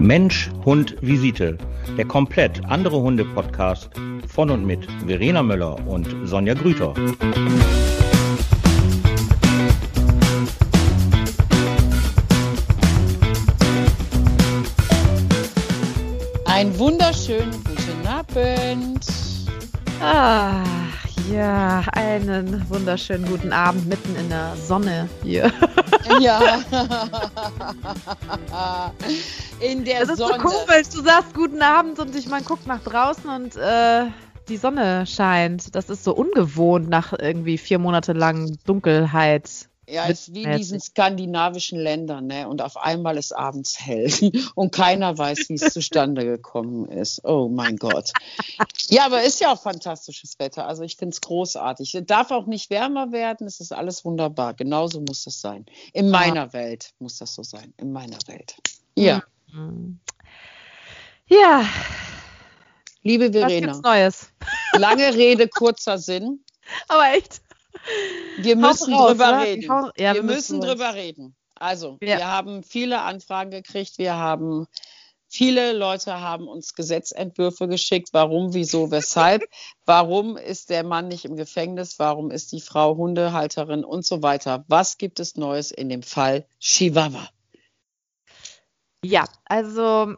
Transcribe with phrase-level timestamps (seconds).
[0.00, 1.58] Mensch, Hund, Visite.
[1.98, 3.90] Der komplett andere Hunde-Podcast
[4.26, 6.94] von und mit Verena Möller und Sonja Grüter.
[16.46, 19.06] Einen wunderschönen guten Abend.
[20.00, 20.64] Ah,
[21.30, 25.52] ja, einen wunderschönen guten Abend mitten in der Sonne hier.
[26.20, 26.40] Ja.
[29.60, 30.34] In der Das ist Sonne.
[30.40, 30.88] so komisch.
[30.92, 34.06] Du sagst guten Abend und ich man guckt nach draußen und äh,
[34.48, 35.74] die Sonne scheint.
[35.74, 39.48] Das ist so ungewohnt nach irgendwie vier Monate lang Dunkelheit.
[39.86, 42.48] Ja, es ist wie in diesen skandinavischen Ländern, ne?
[42.48, 44.08] Und auf einmal ist abends hell
[44.54, 47.24] und keiner weiß, wie es zustande gekommen ist.
[47.24, 48.12] Oh mein Gott.
[48.88, 50.66] Ja, aber ist ja auch fantastisches Wetter.
[50.68, 51.94] Also ich finde es großartig.
[51.96, 53.48] Es darf auch nicht wärmer werden.
[53.48, 54.54] Es ist alles wunderbar.
[54.54, 55.66] Genauso muss das sein.
[55.92, 57.74] In meiner Welt muss das so sein.
[57.76, 58.54] In meiner Welt.
[58.96, 59.22] Ja, Mhm.
[61.26, 61.64] Ja,
[63.02, 64.32] liebe was Verena, gibt's Neues?
[64.78, 66.44] lange Rede, kurzer Sinn.
[66.88, 67.40] Aber echt.
[68.38, 69.42] Wir müssen raus, drüber oder?
[69.42, 69.70] reden.
[69.70, 71.34] Hau- ja, wir wir müssen müssen drüber reden.
[71.54, 72.18] Also, Ja.
[72.18, 73.98] wir haben viele Anfragen gekriegt.
[73.98, 74.66] Wir haben
[75.28, 78.08] viele Leute haben uns Gesetzentwürfe geschickt.
[78.12, 79.42] Warum, wieso, weshalb?
[79.86, 81.98] Warum ist der Mann nicht im Gefängnis?
[81.98, 84.64] Warum ist die Frau Hundehalterin und so weiter?
[84.68, 87.28] Was gibt es Neues in dem Fall Chihuahua?
[89.04, 90.14] Ja, also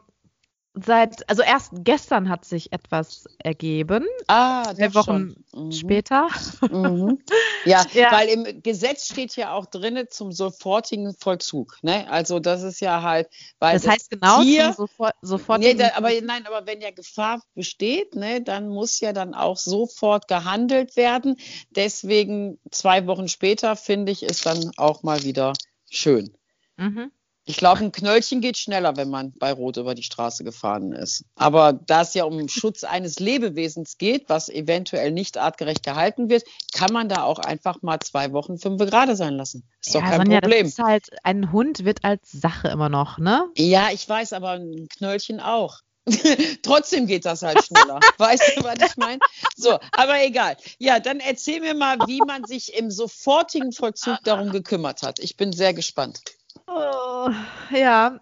[0.75, 4.05] seit, also erst gestern hat sich etwas ergeben.
[4.27, 5.45] Ah, Zwei Wochen.
[5.53, 5.71] Mhm.
[5.71, 6.27] später.
[6.69, 7.19] Mhm.
[7.65, 8.11] Ja, Ja.
[8.11, 11.77] weil im Gesetz steht ja auch drinne zum sofortigen Vollzug.
[11.81, 12.09] Ne?
[12.11, 15.91] Also das ist ja halt, weil Das heißt genau Tier, zum sofort, sofort Nee, da,
[15.95, 20.97] aber nein, aber wenn ja Gefahr besteht, ne, dann muss ja dann auch sofort gehandelt
[20.97, 21.37] werden.
[21.69, 25.53] Deswegen zwei Wochen später finde ich ist dann auch mal wieder
[25.89, 26.35] schön.
[26.75, 27.11] Mhm.
[27.45, 31.25] Ich glaube, ein Knöllchen geht schneller, wenn man bei Rot über die Straße gefahren ist.
[31.35, 36.43] Aber da es ja um Schutz eines Lebewesens geht, was eventuell nicht artgerecht gehalten wird,
[36.73, 39.67] kann man da auch einfach mal zwei Wochen fünf Grade sein lassen.
[39.81, 40.65] Ist doch ja, kein Sonja, Problem.
[40.65, 43.49] Das ist halt, ein Hund wird als Sache immer noch, ne?
[43.57, 45.79] Ja, ich weiß, aber ein Knöllchen auch.
[46.63, 47.99] Trotzdem geht das halt schneller.
[48.17, 49.19] weißt du, was ich meine?
[49.55, 50.57] So, aber egal.
[50.77, 55.19] Ja, dann erzähl mir mal, wie man sich im sofortigen Vollzug darum gekümmert hat.
[55.19, 56.19] Ich bin sehr gespannt.
[56.67, 57.29] Oh,
[57.71, 58.19] ja,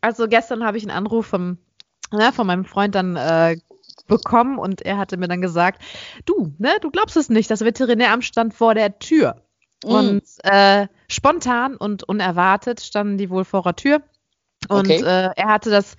[0.00, 1.58] also gestern habe ich einen Anruf vom,
[2.12, 3.56] ne, von meinem Freund dann äh,
[4.06, 5.82] bekommen und er hatte mir dann gesagt,
[6.26, 9.42] du, ne, du glaubst es nicht, das Veterinäramt stand vor der Tür.
[9.84, 9.88] Mm.
[9.88, 14.02] Und äh, spontan und unerwartet standen die wohl vor der Tür.
[14.68, 15.02] Und Okay.
[15.02, 15.96] äh, er hatte das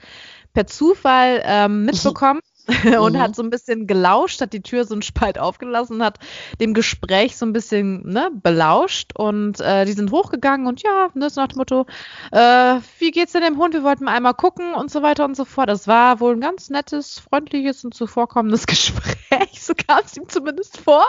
[0.54, 2.42] per Zufall ähm, mitbekommen
[3.00, 3.20] und Mhm.
[3.20, 6.20] hat so ein bisschen gelauscht, hat die Tür so einen Spalt aufgelassen, hat
[6.60, 11.30] dem Gespräch so ein bisschen ne, belauscht und äh, die sind hochgegangen und ja, ne,
[11.30, 11.86] so nach dem Motto,
[12.32, 13.74] äh, wie geht's denn dem Hund?
[13.74, 15.70] Wir wollten mal einmal gucken und so weiter und so fort.
[15.70, 20.78] Das war wohl ein ganz nettes, freundliches und zuvorkommendes Gespräch, so kam es ihm zumindest
[20.78, 21.06] vor.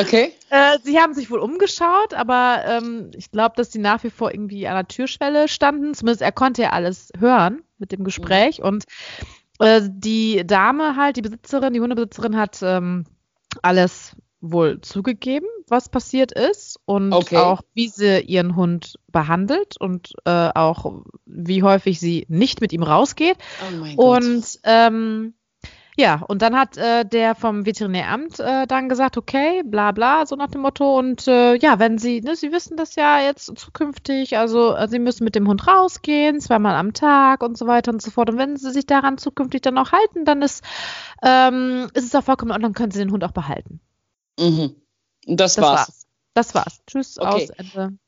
[0.00, 0.32] Okay.
[0.50, 4.32] Äh, sie haben sich wohl umgeschaut, aber ähm, ich glaube, dass sie nach wie vor
[4.32, 5.94] irgendwie an der Türschwelle standen.
[5.94, 8.62] Zumindest er konnte ja alles hören mit dem Gespräch.
[8.62, 8.84] Und
[9.58, 13.04] äh, die Dame halt, die Besitzerin, die Hundebesitzerin hat ähm,
[13.62, 17.36] alles wohl zugegeben, was passiert ist und Okay.
[17.36, 22.84] auch wie sie ihren Hund behandelt und äh, auch wie häufig sie nicht mit ihm
[22.84, 23.36] rausgeht.
[23.66, 24.22] Oh mein Gott.
[24.24, 25.34] Und ähm,
[25.98, 30.36] ja, und dann hat äh, der vom Veterinäramt äh, dann gesagt, okay, bla bla, so
[30.36, 30.96] nach dem Motto.
[30.96, 35.00] Und äh, ja, wenn Sie, ne, Sie wissen das ja jetzt zukünftig, also äh, Sie
[35.00, 38.30] müssen mit dem Hund rausgehen, zweimal am Tag und so weiter und so fort.
[38.30, 40.62] Und wenn Sie sich daran zukünftig dann auch halten, dann ist,
[41.22, 43.80] ähm, ist es auch vollkommen und dann können Sie den Hund auch behalten.
[44.38, 44.76] Mhm.
[45.26, 45.78] Das, Das war's.
[45.78, 46.06] war's.
[46.34, 46.80] Das war's.
[46.86, 47.28] Tschüss, Okay.
[47.28, 47.98] aus, Ende.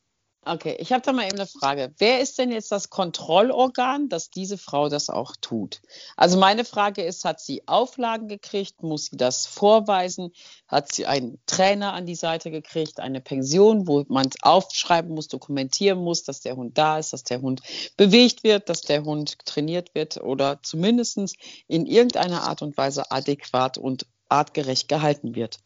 [0.42, 1.92] Okay, ich habe da mal eben eine Frage.
[1.98, 5.82] Wer ist denn jetzt das Kontrollorgan, dass diese Frau das auch tut?
[6.16, 8.82] Also meine Frage ist, hat sie Auflagen gekriegt?
[8.82, 10.32] Muss sie das vorweisen?
[10.66, 15.98] Hat sie einen Trainer an die Seite gekriegt, eine Pension, wo man aufschreiben muss, dokumentieren
[15.98, 17.60] muss, dass der Hund da ist, dass der Hund
[17.98, 21.18] bewegt wird, dass der Hund trainiert wird oder zumindest
[21.66, 25.58] in irgendeiner Art und Weise adäquat und artgerecht gehalten wird?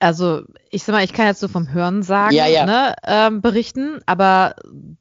[0.00, 2.64] Also, ich sag mal, ich kann jetzt so vom Hören sagen, Ja, ja.
[2.66, 4.54] Ne, ähm, berichten, aber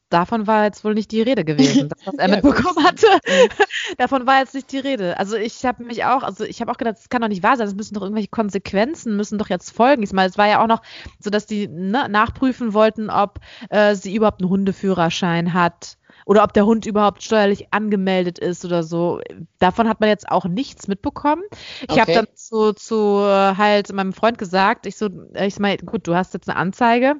[0.09, 1.89] davon war jetzt wohl nicht die Rede gewesen.
[1.89, 3.05] Das, was er Ja, mitbekommen hatte,
[3.97, 5.17] davon war jetzt nicht die Rede.
[5.19, 7.57] Also ich habe mich auch, also ich habe auch gedacht, das kann doch nicht wahr
[7.57, 10.01] sein, es müssen doch irgendwelche Konsequenzen, müssen doch jetzt folgen.
[10.01, 10.81] Ich meine, es war ja auch noch
[11.19, 13.39] so, dass die ne, nachprüfen wollten, ob
[13.69, 15.97] äh, sie überhaupt einen Hundeführerschein hat
[16.27, 19.21] oder ob der Hund überhaupt steuerlich angemeldet ist oder so.
[19.59, 21.41] Davon hat man jetzt auch nichts mitbekommen.
[21.89, 22.13] Ich habe Okay.
[22.15, 26.33] dann zu, zu äh, halt meinem Freund gesagt, ich so, ich meine, gut, du hast
[26.33, 27.15] jetzt eine Anzeige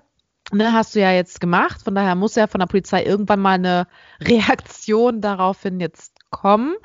[0.54, 1.82] ne, hast du ja jetzt gemacht.
[1.82, 3.88] Von daher muss ja von der Polizei irgendwann mal eine
[4.22, 6.76] Reaktion daraufhin jetzt kommen.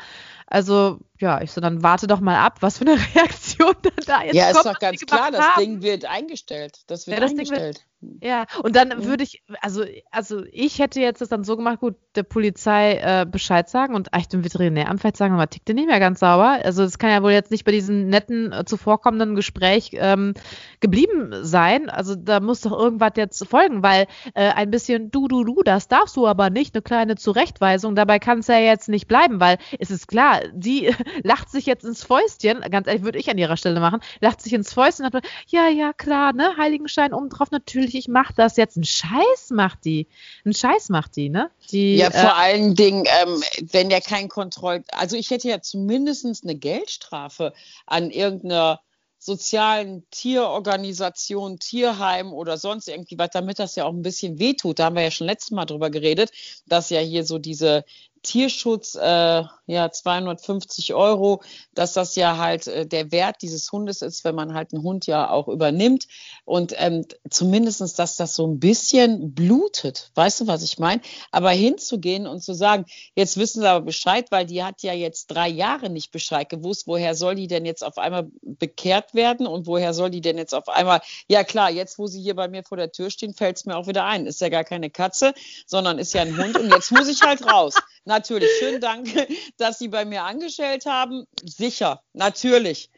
[0.46, 4.22] Also, ja, ich so, dann warte doch mal ab, was für eine Reaktion dann da
[4.24, 4.54] jetzt ja, kommt.
[4.54, 5.60] Ja, ist doch ganz klar, das haben.
[5.60, 6.80] Ding wird eingestellt.
[6.88, 7.76] Das wird ja, das eingestellt.
[7.76, 7.86] Wird,
[8.20, 9.04] ja, und dann mhm.
[9.04, 13.24] würde ich, also, also ich hätte jetzt das dann so gemacht, gut, der Polizei äh,
[13.24, 16.58] Bescheid sagen und eigentlich dem Veterinäramt vielleicht sagen, aber tickt der nicht mehr ganz sauber.
[16.64, 20.34] Also es kann ja wohl jetzt nicht bei diesem netten, äh, zuvorkommenden Gespräch ähm,
[20.80, 21.88] geblieben sein.
[21.90, 25.86] Also da muss doch irgendwas jetzt folgen, weil äh, ein bisschen du, du, du, das
[25.86, 29.58] darfst du aber nicht, eine kleine Zurechtweisung, dabei kann es ja jetzt nicht bleiben, weil
[29.78, 30.92] es ist klar, die
[31.22, 34.52] lacht sich jetzt ins Fäustchen, ganz ehrlich, würde ich an ihrer Stelle machen, lacht sich
[34.52, 38.56] ins Fäustchen und sagt, ja, ja, klar, ne, Heiligenschein oben drauf, natürlich, ich mach das
[38.56, 38.76] jetzt.
[38.76, 40.08] Ein Scheiß macht die.
[40.44, 41.50] Ein Scheiß macht die, ne?
[41.70, 45.60] Die, ja, vor äh, allen Dingen, ähm, wenn der kein Kontroll, also ich hätte ja
[45.60, 47.52] zumindest eine Geldstrafe
[47.86, 48.80] an irgendeiner
[49.22, 54.80] sozialen Tierorganisation, Tierheim oder sonst irgendwie was, damit das ja auch ein bisschen wehtut.
[54.80, 56.32] Da haben wir ja schon letztes Mal drüber geredet,
[56.66, 57.84] dass ja hier so diese
[58.22, 61.42] Tierschutz, äh, ja, 250 Euro,
[61.74, 65.06] dass das ja halt äh, der Wert dieses Hundes ist, wenn man halt einen Hund
[65.06, 66.06] ja auch übernimmt.
[66.44, 70.10] Und ähm, zumindestens, dass das so ein bisschen blutet.
[70.14, 71.00] Weißt du, was ich meine?
[71.30, 75.26] Aber hinzugehen und zu sagen, jetzt wissen sie aber Bescheid, weil die hat ja jetzt
[75.26, 79.66] drei Jahre nicht Bescheid gewusst, woher soll die denn jetzt auf einmal bekehrt werden und
[79.66, 82.62] woher soll die denn jetzt auf einmal, ja klar, jetzt wo sie hier bei mir
[82.62, 84.26] vor der Tür stehen, fällt es mir auch wieder ein.
[84.26, 85.34] Ist ja gar keine Katze,
[85.66, 87.74] sondern ist ja ein Hund und jetzt muss ich halt raus.
[88.04, 89.08] Natürlich, schönen Dank,
[89.58, 91.26] dass Sie bei mir angestellt haben.
[91.44, 92.90] Sicher, natürlich.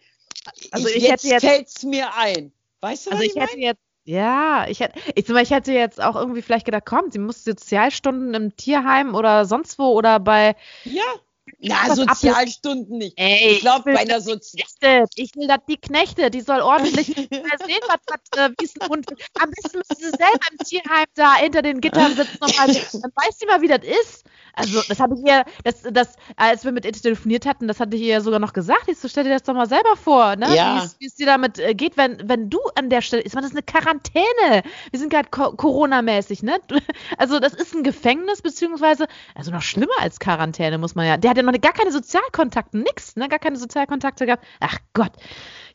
[0.70, 2.52] Also ich, ich jetzt, jetzt fällt es mir ein.
[2.80, 6.02] Weißt du, also was ich, ich hätte jetzt ja, ich hätte, ich, ich hätte jetzt
[6.02, 10.56] auch irgendwie vielleicht gedacht, komm, sie muss Sozialstunden im Tierheim oder sonst wo oder bei.
[10.84, 11.02] Ja.
[11.60, 13.18] Na, Sozialstunden nicht.
[13.18, 15.06] Ey, ich glaube, bei einer Sozial.
[15.14, 18.88] Ich will, dass die Knechte, die soll ordentlich sehen, was, was äh, wie es ein
[18.88, 19.06] Hund.
[19.40, 23.12] Am besten müssen sie selber im Tierheim da hinter den Gittern sitzen und mal, dann
[23.14, 24.24] weiß sie mal, wie das ist.
[24.56, 27.96] Also, das habe ich ihr, das, das, als wir mit ihr telefoniert hatten, das hatte
[27.96, 28.84] ich ihr ja sogar noch gesagt.
[28.86, 30.54] Ich so, stell dir das doch mal selber vor, ne?
[30.54, 30.88] Ja.
[30.98, 33.34] Wie es dir damit äh, geht, wenn, wenn du an der Stelle ist.
[33.34, 34.62] Man, das ist eine Quarantäne.
[34.90, 36.58] Wir sind gerade Corona-mäßig, ne?
[37.18, 41.16] Also, das ist ein Gefängnis, beziehungsweise, also noch schlimmer als Quarantäne, muss man ja.
[41.16, 43.28] Der hat ja noch gar keine Sozialkontakte, nix, ne?
[43.28, 44.44] Gar keine Sozialkontakte gehabt.
[44.60, 45.12] Ach Gott.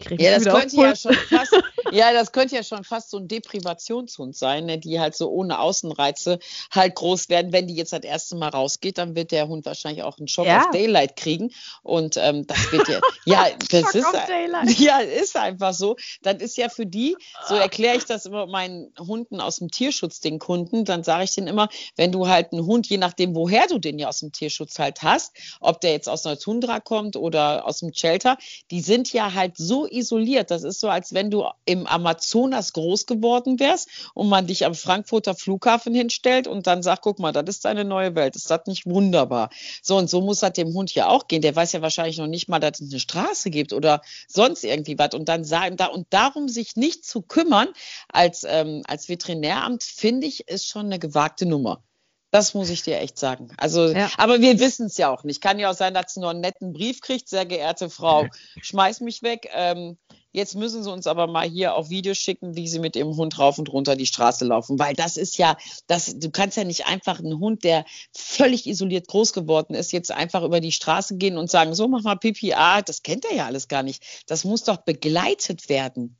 [0.10, 1.54] ja, das könnte ja schon fast,
[1.92, 4.78] ja, das könnte ja schon fast so ein Deprivationshund sein, ne?
[4.78, 6.40] die halt so ohne Außenreize
[6.72, 7.52] halt groß werden.
[7.52, 10.46] Wenn die jetzt das erste Mal rausgeht, dann wird der Hund wahrscheinlich auch einen Shock
[10.46, 10.62] ja.
[10.62, 11.52] of Daylight kriegen.
[11.84, 14.06] Und ähm, das wird ja, ja, das ist,
[14.80, 15.96] ja, ist einfach so.
[16.22, 17.16] Das ist ja für die,
[17.48, 21.34] so erkläre ich das immer meinen Hunden aus dem Tierschutz, den Kunden, dann sage ich
[21.34, 24.32] denen immer, wenn du halt einen Hund, je nachdem, woher du den ja aus dem
[24.32, 28.38] Tierschutz halt hast, ob der jetzt aus einer Tundra kommt oder aus dem Shelter,
[28.72, 30.52] die sind ja halt so isoliert.
[30.52, 34.74] Das ist so, als wenn du im Amazonas groß geworden wärst und man dich am
[34.74, 38.36] Frankfurter Flughafen hinstellt und dann sagt, guck mal, das ist deine neue Welt.
[38.36, 39.52] Ist das nicht wunderbar?
[39.84, 41.44] So und so muss das dem Hund ja auch gehen.
[41.44, 44.98] Der weiß ja wahrscheinlich noch nicht mal, dass es eine Straße gibt oder sonst irgendwie
[44.98, 45.14] was.
[45.14, 47.68] Und dann sagen, da und darum sich nicht zu kümmern
[48.12, 51.84] als, ähm, als Veterinäramt, finde ich, ist schon eine gewagte Nummer.
[52.32, 53.52] Das muss ich dir echt sagen.
[53.58, 54.10] Also, ja.
[54.18, 55.42] aber wir wissen es ja auch nicht.
[55.42, 57.28] Kann ja auch sein, dass sie noch einen netten Brief kriegt.
[57.28, 58.28] Sehr geehrte Frau,
[58.62, 59.50] schmeiß mich weg.
[59.54, 59.98] Ähm,
[60.32, 63.40] jetzt müssen sie uns aber mal hier auf Video schicken, wie sie mit ihrem Hund
[63.40, 64.80] rauf und runter die Straße laufen.
[64.80, 69.08] Weil das ist ja, das, du kannst ja nicht einfach einen Hund, der völlig isoliert
[69.08, 72.54] groß geworden ist, jetzt einfach über die Straße gehen und sagen, so mach mal Pipi.
[72.54, 74.24] Ah, das kennt er ja alles gar nicht.
[74.28, 76.18] Das muss doch begleitet werden.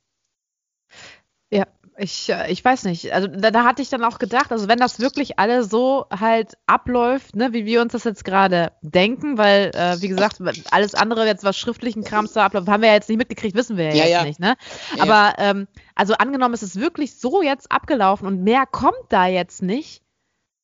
[1.52, 1.66] Ja,
[2.00, 3.12] ich, äh, ich weiß nicht.
[3.12, 6.56] Also da, da, hatte ich dann auch gedacht, also wenn das wirklich alles so halt
[6.66, 10.40] abläuft, ne, wie wir uns das jetzt gerade denken, weil, äh, wie gesagt,
[10.70, 13.76] alles andere jetzt, was schriftlichen Krams da abläuft, haben wir ja jetzt nicht mitgekriegt, wissen
[13.76, 14.24] wir ja, ja jetzt ja.
[14.24, 14.56] nicht, ne?
[14.96, 15.02] Ja.
[15.02, 19.62] Aber ähm, also angenommen, es ist wirklich so jetzt abgelaufen und mehr kommt da jetzt
[19.62, 20.02] nicht.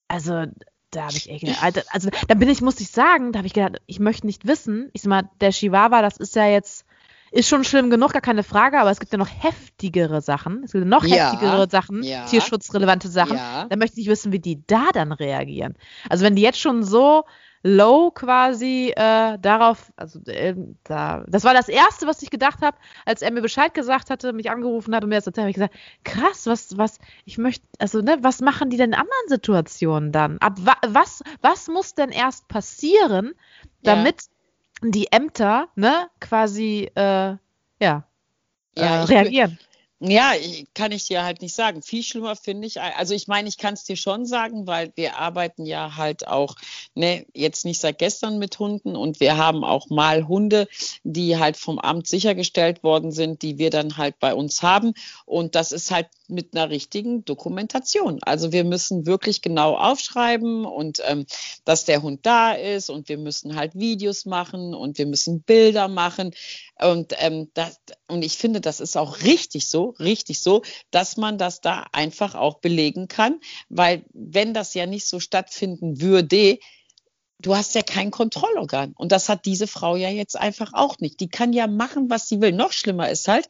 [0.09, 0.47] Also
[0.91, 3.53] da habe ich echt gedacht, also da bin ich, muss ich sagen, da habe ich
[3.53, 4.89] gedacht, ich möchte nicht wissen.
[4.95, 6.87] Ich sag mal, der Chihuahua, das ist ja jetzt
[7.31, 10.63] ist schon schlimm genug, gar keine Frage, aber es gibt ja noch heftigere Sachen.
[10.65, 13.37] Es gibt noch ja, heftigere Sachen, ja, tierschutzrelevante Sachen.
[13.37, 13.67] Ja.
[13.69, 15.75] Da möchte ich wissen, wie die da dann reagieren.
[16.09, 17.25] Also wenn die jetzt schon so
[17.67, 20.55] low quasi äh, darauf, also äh,
[20.85, 24.33] da, das war das Erste, was ich gedacht habe, als er mir Bescheid gesagt hatte,
[24.33, 27.67] mich angerufen hat und mir das erzählt, habe ich gesagt, krass, was, was, ich möchte,
[27.79, 30.39] also ne, was machen die denn in anderen Situationen dann?
[30.39, 33.33] Ab was, was muss denn erst passieren,
[33.83, 34.27] damit
[34.83, 37.39] die Ämter, ne, quasi, äh, ja,
[37.81, 38.05] ja
[38.77, 39.59] äh, reagieren.
[39.99, 40.33] Ja,
[40.75, 41.81] kann ich dir halt nicht sagen.
[41.81, 45.17] Viel schlimmer finde ich, also ich meine, ich kann es dir schon sagen, weil wir
[45.17, 46.55] arbeiten ja halt auch,
[46.95, 50.69] ne, jetzt nicht seit gestern mit Hunden und wir haben auch mal Hunde,
[51.03, 54.93] die halt vom Amt sichergestellt worden sind, die wir dann halt bei uns haben.
[55.25, 58.21] Und das ist halt mit einer richtigen Dokumentation.
[58.23, 61.27] Also wir müssen wirklich genau aufschreiben und ähm,
[61.65, 65.89] dass der Hund da ist und wir müssen halt Videos machen und wir müssen Bilder
[65.89, 66.33] machen.
[66.79, 71.39] Und, ähm, das, und ich finde, das ist auch richtig so, richtig so, dass man
[71.39, 76.59] das da einfach auch belegen kann, weil wenn das ja nicht so stattfinden würde,
[77.39, 78.93] du hast ja kein Kontrollorgan.
[78.97, 81.21] Und das hat diese Frau ja jetzt einfach auch nicht.
[81.21, 82.53] Die kann ja machen, was sie will.
[82.53, 83.47] Noch schlimmer ist halt,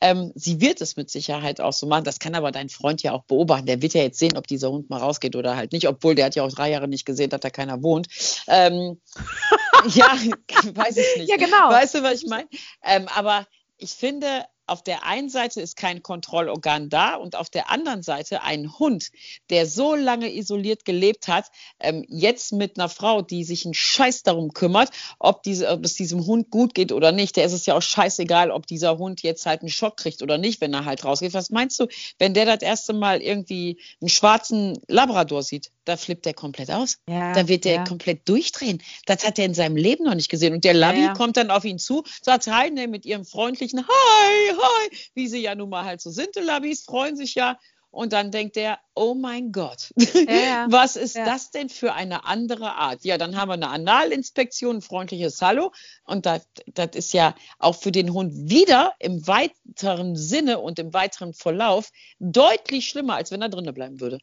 [0.00, 2.04] ähm, sie wird es mit Sicherheit auch so machen.
[2.04, 3.66] Das kann aber dein Freund ja auch beobachten.
[3.66, 5.88] Der wird ja jetzt sehen, ob dieser Hund mal rausgeht oder halt nicht.
[5.88, 8.08] Obwohl der hat ja auch drei Jahre nicht gesehen, dass da keiner wohnt.
[8.46, 9.00] Ähm,
[9.88, 10.06] ja,
[10.74, 11.30] weiß ich nicht.
[11.30, 11.68] Ja, genau.
[11.70, 12.48] Weißt du, was ich meine?
[12.82, 17.70] Ähm, aber ich finde, auf der einen Seite ist kein Kontrollorgan da und auf der
[17.70, 19.10] anderen Seite ein Hund,
[19.50, 21.46] der so lange isoliert gelebt hat,
[21.80, 25.94] ähm, jetzt mit einer Frau, die sich einen Scheiß darum kümmert, ob, diese, ob es
[25.94, 27.36] diesem Hund gut geht oder nicht.
[27.36, 30.38] Der ist es ja auch scheißegal, ob dieser Hund jetzt halt einen Schock kriegt oder
[30.38, 31.34] nicht, wenn er halt rausgeht.
[31.34, 31.86] Was meinst du,
[32.18, 35.72] wenn der das erste Mal irgendwie einen schwarzen Labrador sieht?
[35.84, 36.98] Da flippt der komplett aus.
[37.08, 37.84] Ja, da wird der ja.
[37.84, 38.82] komplett durchdrehen.
[39.06, 40.52] Das hat er in seinem Leben noch nicht gesehen.
[40.52, 43.80] Und der Labi ja, kommt dann auf ihn zu, sagt Hi, ne, mit ihrem freundlichen
[43.80, 47.58] Hi, hi, wie sie ja nun mal halt so sind, die Labis freuen sich ja.
[47.92, 53.04] Und dann denkt er, oh mein Gott, was ist das denn für eine andere Art?
[53.04, 55.72] Ja, dann haben wir eine Analinspektion, ein freundliches Hallo.
[56.04, 60.92] Und das, das ist ja auch für den Hund wieder im weiteren Sinne und im
[60.92, 64.20] weiteren Verlauf deutlich schlimmer, als wenn er drinnen bleiben würde.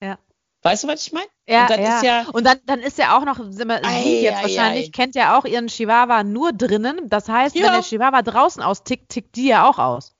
[0.00, 0.18] Ja.
[0.62, 1.26] Weißt du, was ich meine?
[1.48, 2.02] Ja, und, ja.
[2.02, 2.26] ja.
[2.32, 4.90] und dann, dann ist ja auch noch, sind wir, ei, sie jetzt ei, wahrscheinlich, ei.
[4.90, 7.08] kennt ja auch ihren Chihuahua nur drinnen.
[7.08, 7.64] Das heißt, ja.
[7.64, 10.14] wenn der Chihuahua draußen austickt, tickt die ja auch aus.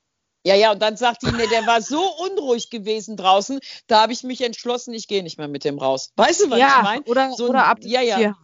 [0.45, 4.11] Ja, ja, und dann sagt die, nee, der war so unruhig gewesen draußen, da habe
[4.11, 6.11] ich mich entschlossen, ich gehe nicht mehr mit dem raus.
[6.17, 7.03] Weißt du, was ja, ich meine?
[7.05, 8.17] Oder, so oder ab ja, ja.
[8.17, 8.35] Tierheim.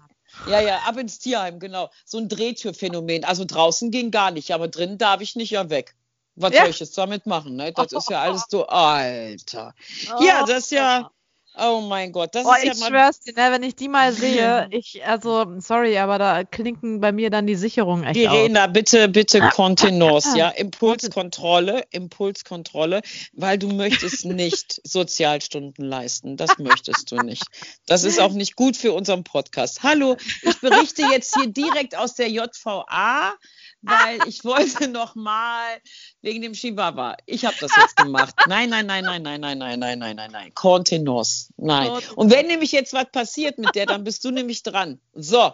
[0.47, 1.89] Ja, ja, ab ins Tierheim, genau.
[2.05, 3.25] So ein Drehtürphänomen.
[3.25, 5.95] Also draußen ging gar nicht, aber drinnen darf ich nicht ja weg.
[6.35, 6.61] Was ja.
[6.61, 7.57] soll ich jetzt damit machen?
[7.57, 7.73] Ne?
[7.73, 9.73] Das ist ja alles so, Alter.
[10.21, 11.11] Ja, das ist ja.
[11.57, 14.13] Oh mein Gott, das oh, ist ja ich schwör's dir, ne, wenn ich die mal
[14.13, 18.71] sehe, ich, also, sorry, aber da klinken bei mir dann die Sicherungen echt aus.
[18.71, 23.01] bitte, bitte Kontenance, ja, Impulskontrolle, Impulskontrolle,
[23.33, 27.43] weil du möchtest nicht Sozialstunden leisten, das möchtest du nicht.
[27.87, 29.83] Das ist auch nicht gut für unseren Podcast.
[29.83, 33.33] Hallo, ich berichte jetzt hier direkt aus der JVA,
[33.81, 35.77] weil ich wollte noch mal
[36.21, 37.17] wegen dem Chihuahua.
[37.25, 38.35] Ich habe das jetzt gemacht.
[38.47, 40.53] Nein, nein, nein, nein, nein, nein, nein, nein, nein, nein, nein.
[40.53, 41.38] Contenance.
[41.57, 41.91] Nein.
[42.15, 44.99] Und wenn nämlich jetzt was passiert mit der, dann bist du nämlich dran.
[45.13, 45.51] So,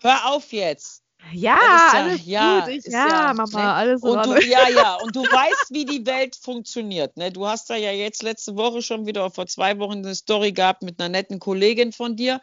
[0.00, 1.02] hör auf jetzt.
[1.32, 2.74] Ja, ja, alles ja, gut.
[2.74, 3.72] Ich, ja, ja, Mama, ne?
[3.72, 7.16] alles und du, Ja, ja, und du weißt, wie die Welt funktioniert.
[7.16, 7.32] Ne?
[7.32, 10.82] Du hast da ja jetzt letzte Woche schon wieder, vor zwei Wochen, eine Story gehabt
[10.82, 12.40] mit einer netten Kollegin von dir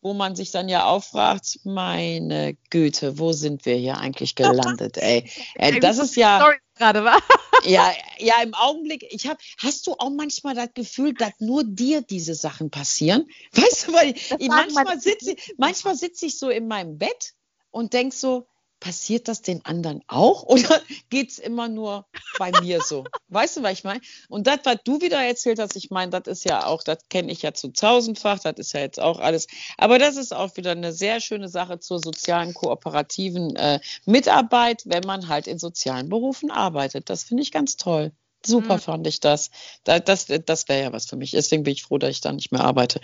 [0.00, 4.96] wo man sich dann ja auch fragt, meine Güte, wo sind wir hier eigentlich gelandet,
[4.96, 5.28] ey?
[5.56, 7.20] Äh, das ist ja gerade war.
[7.64, 12.00] ja, ja, im Augenblick, ich habe, hast du auch manchmal das Gefühl, dass nur dir
[12.02, 13.26] diese Sachen passieren?
[13.52, 17.34] Weißt du, weil ich, manchmal sitze manchmal sitze ich so in meinem Bett
[17.70, 18.46] und denk so,
[18.80, 20.80] passiert das den anderen auch oder
[21.10, 22.06] geht es immer nur
[22.38, 23.04] bei mir so?
[23.28, 24.00] Weißt du, was ich meine?
[24.28, 27.32] Und das, was du wieder erzählt hast, ich meine, das ist ja auch, das kenne
[27.32, 29.46] ich ja zu tausendfach, das ist ja jetzt auch alles.
[29.76, 35.04] Aber das ist auch wieder eine sehr schöne Sache zur sozialen kooperativen äh, Mitarbeit, wenn
[35.04, 37.10] man halt in sozialen Berufen arbeitet.
[37.10, 38.12] Das finde ich ganz toll.
[38.44, 38.80] Super mhm.
[38.80, 39.50] fand ich das.
[39.84, 41.32] Das, das, das wäre ja was für mich.
[41.32, 43.00] Deswegen bin ich froh, dass ich da nicht mehr arbeite.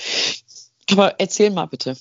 [0.91, 1.97] Aber erzähl mal bitte.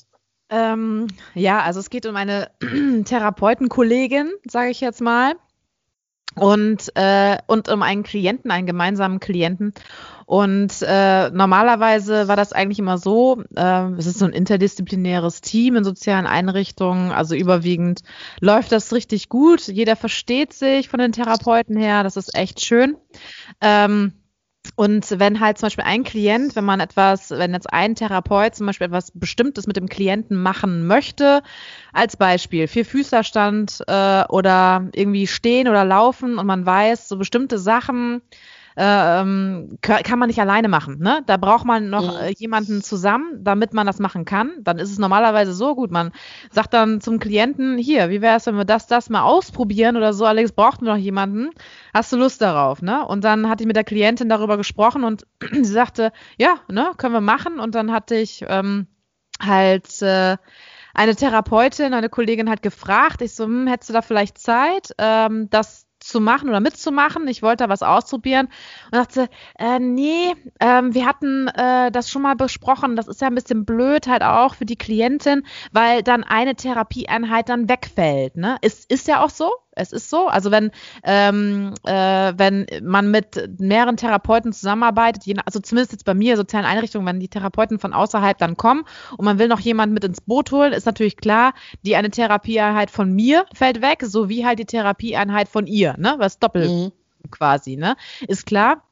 [0.54, 2.52] Ähm, ja, also es geht um eine
[3.06, 5.34] Therapeutenkollegin, sage ich jetzt mal.
[6.36, 9.74] Und, äh, und um einen Klienten, einen gemeinsamen Klienten.
[10.26, 15.76] Und äh, normalerweise war das eigentlich immer so, äh, es ist so ein interdisziplinäres Team
[15.76, 18.02] in sozialen Einrichtungen, also überwiegend
[18.40, 19.68] läuft das richtig gut.
[19.68, 22.96] Jeder versteht sich von den Therapeuten her, das ist echt schön.
[23.60, 24.14] Ähm,
[24.76, 28.66] und wenn halt zum Beispiel ein Klient, wenn man etwas, wenn jetzt ein Therapeut zum
[28.66, 31.44] Beispiel etwas Bestimmtes mit dem Klienten machen möchte,
[31.92, 38.22] als Beispiel Vierfüßlerstand äh, oder irgendwie stehen oder laufen und man weiß, so bestimmte Sachen
[38.76, 41.00] ähm, kann man nicht alleine machen.
[41.00, 41.22] Ne?
[41.26, 42.26] Da braucht man noch mhm.
[42.26, 44.52] äh, jemanden zusammen, damit man das machen kann.
[44.62, 45.92] Dann ist es normalerweise so gut.
[45.92, 46.12] Man
[46.52, 50.14] sagt dann zum Klienten, hier, wie wäre es, wenn wir das, das mal ausprobieren oder
[50.14, 51.50] so, Alex, brauchten wir noch jemanden.
[51.94, 52.82] Hast du Lust darauf?
[52.82, 53.06] Ne?
[53.06, 57.14] Und dann hatte ich mit der Klientin darüber gesprochen und sie sagte, ja, ne, können
[57.14, 57.60] wir machen.
[57.60, 58.88] Und dann hatte ich ähm,
[59.42, 60.38] halt äh,
[60.94, 65.50] eine Therapeutin, eine Kollegin hat gefragt, ich so, hm, hättest du da vielleicht Zeit, ähm,
[65.50, 67.28] das zu machen oder mitzumachen.
[67.28, 68.48] Ich wollte da was ausprobieren
[68.86, 72.96] und dachte, äh, nee, ähm, wir hatten äh, das schon mal besprochen.
[72.96, 77.50] Das ist ja ein bisschen blöd halt auch für die Klientin, weil dann eine Therapieeinheit
[77.50, 78.38] dann wegfällt.
[78.38, 78.58] Ne?
[78.62, 79.52] Ist, ist ja auch so.
[79.76, 80.28] Es ist so.
[80.28, 80.72] Also wenn,
[81.04, 86.66] ähm, äh, wenn man mit mehreren Therapeuten zusammenarbeitet, je, also zumindest jetzt bei mir, sozialen
[86.66, 88.84] Einrichtungen, wenn die Therapeuten von außerhalb dann kommen
[89.18, 91.54] und man will noch jemanden mit ins Boot holen, ist natürlich klar,
[91.84, 96.16] die eine Therapieeinheit von mir fällt weg, sowie halt die Therapieeinheit von ihr, ne?
[96.18, 96.92] Was doppelt mhm.
[97.32, 97.96] quasi, ne?
[98.28, 98.84] Ist klar.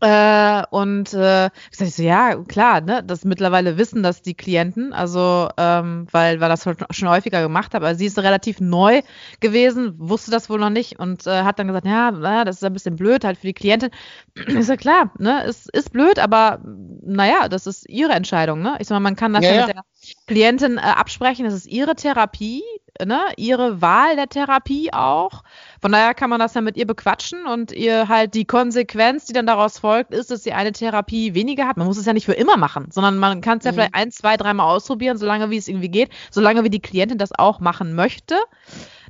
[0.00, 4.92] Äh, und äh, ich sag so, ja, klar, ne, das mittlerweile wissen das die Klienten,
[4.92, 7.86] also ähm, weil, weil das schon häufiger gemacht habe.
[7.86, 9.02] Also sie ist relativ neu
[9.40, 12.64] gewesen, wusste das wohl noch nicht und äh, hat dann gesagt, ja, na, das ist
[12.64, 13.90] ein bisschen blöd halt für die Klientin.
[14.34, 16.60] ist ja klar, ne, es ist blöd, aber
[17.04, 18.76] naja, das ist ihre Entscheidung, ne?
[18.80, 19.82] Ich sag mal, man kann das ja, ja mit der
[20.26, 22.62] Klientin äh, absprechen, das ist ihre Therapie,
[23.04, 25.42] ne, ihre Wahl der Therapie auch.
[25.80, 29.32] Von daher kann man das ja mit ihr bequatschen und ihr halt die Konsequenz, die
[29.32, 31.76] dann daraus folgt, ist, dass sie eine Therapie weniger hat.
[31.76, 33.76] Man muss es ja nicht für immer machen, sondern man kann es ja mhm.
[33.76, 37.32] vielleicht ein, zwei, dreimal ausprobieren, solange wie es irgendwie geht, solange wie die Klientin das
[37.36, 38.36] auch machen möchte.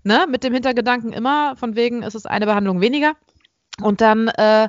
[0.03, 3.15] Ne, mit dem Hintergedanken immer, von wegen ist es eine Behandlung weniger.
[3.83, 4.69] Und dann äh,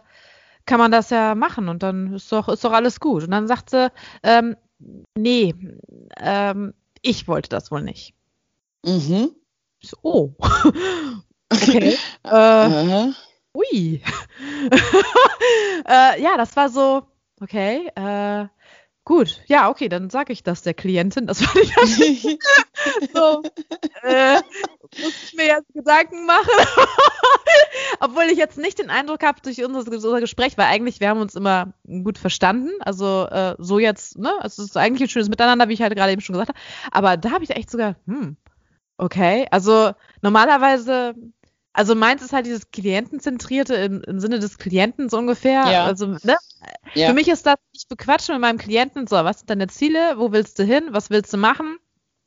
[0.65, 3.23] kann man das ja machen und dann ist doch, ist doch alles gut.
[3.23, 3.91] Und dann sagt sie,
[4.23, 4.55] ähm,
[5.15, 5.55] nee,
[6.17, 8.13] ähm, ich wollte das wohl nicht.
[8.87, 9.35] Mhm.
[9.81, 10.33] So, oh.
[11.51, 11.97] okay.
[12.23, 13.11] äh,
[13.53, 14.01] ui.
[15.87, 17.03] äh, ja, das war so,
[17.41, 18.47] okay, äh,
[19.03, 21.27] gut, ja, okay, dann sage ich das der Klientin.
[21.27, 21.75] Das war nicht
[23.13, 23.43] so,
[24.03, 24.35] äh,
[25.01, 26.49] muss ich mir jetzt Gedanken machen.
[27.99, 31.21] Obwohl ich jetzt nicht den Eindruck habe durch unser, unser, Gespräch, weil eigentlich wir haben
[31.21, 32.71] uns immer gut verstanden.
[32.79, 34.31] Also äh, so jetzt, ne?
[34.43, 36.59] Es ist eigentlich ein schönes Miteinander, wie ich halt gerade eben schon gesagt habe.
[36.91, 38.37] Aber da habe ich echt sogar, hm,
[38.97, 41.13] Okay, also normalerweise,
[41.73, 45.65] also meins ist halt dieses Klientenzentrierte im, im Sinne des Klienten so ungefähr.
[45.69, 45.85] Ja.
[45.85, 46.35] Also, ne?
[46.95, 47.09] Ja.
[47.09, 50.31] Für mich ist das, ich bequatsche mit meinem Klienten, so, was sind deine Ziele, wo
[50.31, 51.77] willst du hin, was willst du machen,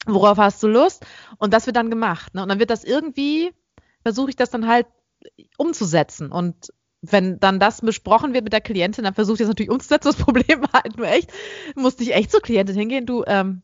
[0.07, 1.05] worauf hast du Lust?
[1.39, 2.35] Und das wird dann gemacht.
[2.35, 2.43] Ne?
[2.43, 3.53] Und dann wird das irgendwie,
[4.03, 4.87] versuche ich das dann halt
[5.57, 6.31] umzusetzen.
[6.31, 6.73] Und
[7.03, 10.09] wenn dann das besprochen wird mit der Klientin, dann versuche ich das natürlich umzusetzen.
[10.09, 11.33] Das Problem war halt nur echt,
[11.75, 13.63] musste ich echt zur Klientin hingehen, du, ähm,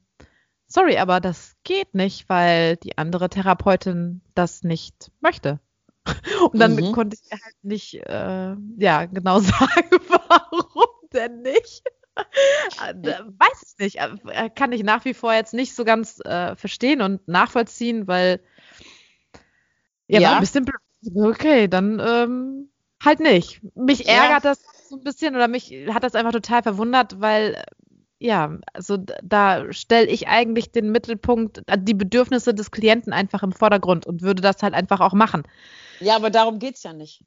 [0.67, 5.61] sorry, aber das geht nicht, weil die andere Therapeutin das nicht möchte.
[6.53, 6.93] Und dann mhm.
[6.93, 11.83] konnte ich halt nicht, äh, ja, genau sagen, warum denn nicht.
[12.83, 13.97] Äh, weiß ich nicht.
[13.99, 18.41] Äh, kann ich nach wie vor jetzt nicht so ganz äh, verstehen und nachvollziehen, weil
[20.07, 20.35] ja, ja.
[20.35, 20.67] ein bisschen.
[21.15, 22.71] Okay, dann ähm,
[23.05, 23.61] halt nicht.
[23.75, 24.51] Mich ärgert ja.
[24.51, 27.63] das so ein bisschen oder mich hat das einfach total verwundert, weil
[28.19, 33.53] ja, also da stelle ich eigentlich den Mittelpunkt, äh, die Bedürfnisse des Klienten einfach im
[33.53, 35.43] Vordergrund und würde das halt einfach auch machen.
[36.01, 37.23] Ja, aber darum geht es ja nicht.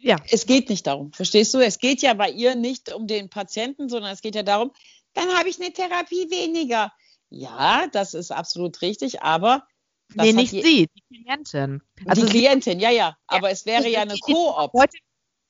[0.00, 0.16] Ja.
[0.28, 1.60] Es geht nicht darum, verstehst du?
[1.60, 4.72] Es geht ja bei ihr nicht um den Patienten, sondern es geht ja darum,
[5.14, 6.92] dann habe ich eine Therapie weniger.
[7.30, 9.66] Ja, das ist absolut richtig, aber.
[10.14, 11.82] Nee, nicht sie, die Klientin.
[12.06, 13.16] Also die Klientin, ja, ja.
[13.26, 14.72] Aber ja, es wäre ja eine Koop.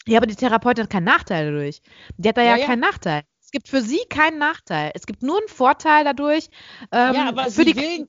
[0.07, 1.81] Ja, aber die Therapeutin hat keinen Nachteil dadurch.
[2.17, 4.91] Die hat da ja, ja keinen Nachteil gibt für sie keinen Nachteil.
[4.95, 6.49] Es gibt nur einen Vorteil dadurch.
[6.91, 8.09] Ähm, ja, aber für die will,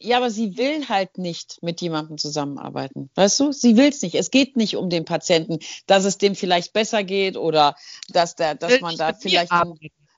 [0.00, 3.10] ja, aber sie will halt nicht mit jemandem zusammenarbeiten.
[3.14, 3.52] Weißt du?
[3.52, 4.14] Sie will es nicht.
[4.14, 7.76] Es geht nicht um den Patienten, dass es dem vielleicht besser geht oder
[8.08, 9.52] dass der, dass man da vielleicht.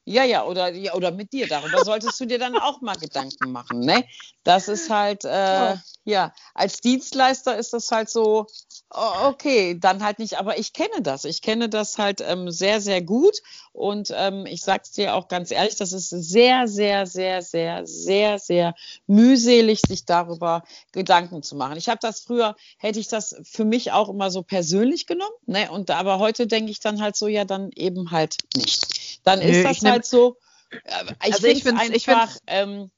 [0.05, 1.47] Ja, ja, oder, ja, oder mit dir.
[1.47, 3.81] Darüber solltest du dir dann auch mal Gedanken machen.
[3.81, 4.05] Ne?
[4.45, 8.47] Das ist halt, äh, ja, als Dienstleister ist das halt so,
[8.89, 10.39] okay, dann halt nicht.
[10.39, 11.25] Aber ich kenne das.
[11.25, 13.37] Ich kenne das halt ähm, sehr, sehr gut.
[13.73, 17.87] Und ähm, ich sage es dir auch ganz ehrlich, das ist sehr, sehr, sehr, sehr,
[17.87, 18.75] sehr, sehr
[19.07, 21.77] mühselig, sich darüber Gedanken zu machen.
[21.77, 25.37] Ich habe das früher, hätte ich das für mich auch immer so persönlich genommen.
[25.47, 25.71] Ne?
[25.71, 29.57] Und aber heute denke ich dann halt so, ja, dann eben halt nicht dann ist
[29.57, 30.37] Nö, das halt so.
[30.71, 32.91] Äh, ich also finde einfach, ähm,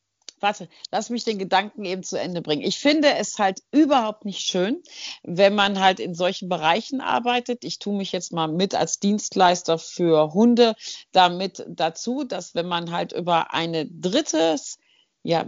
[0.43, 2.63] warte, lass mich den Gedanken eben zu Ende bringen.
[2.63, 4.83] Ich finde es halt überhaupt nicht schön,
[5.23, 7.65] wenn man halt in solchen Bereichen arbeitet.
[7.65, 10.75] Ich tue mich jetzt mal mit als Dienstleister für Hunde
[11.13, 14.79] damit dazu, dass wenn man halt über eine drittes
[15.23, 15.47] ja,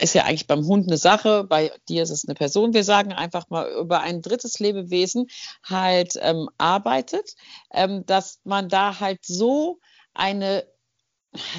[0.00, 2.74] ist ja eigentlich beim Hund eine Sache, bei dir ist es eine Person.
[2.74, 5.28] Wir sagen einfach mal über ein drittes Lebewesen
[5.64, 7.34] halt ähm, arbeitet,
[7.72, 9.80] ähm, dass man da halt so
[10.12, 10.66] eine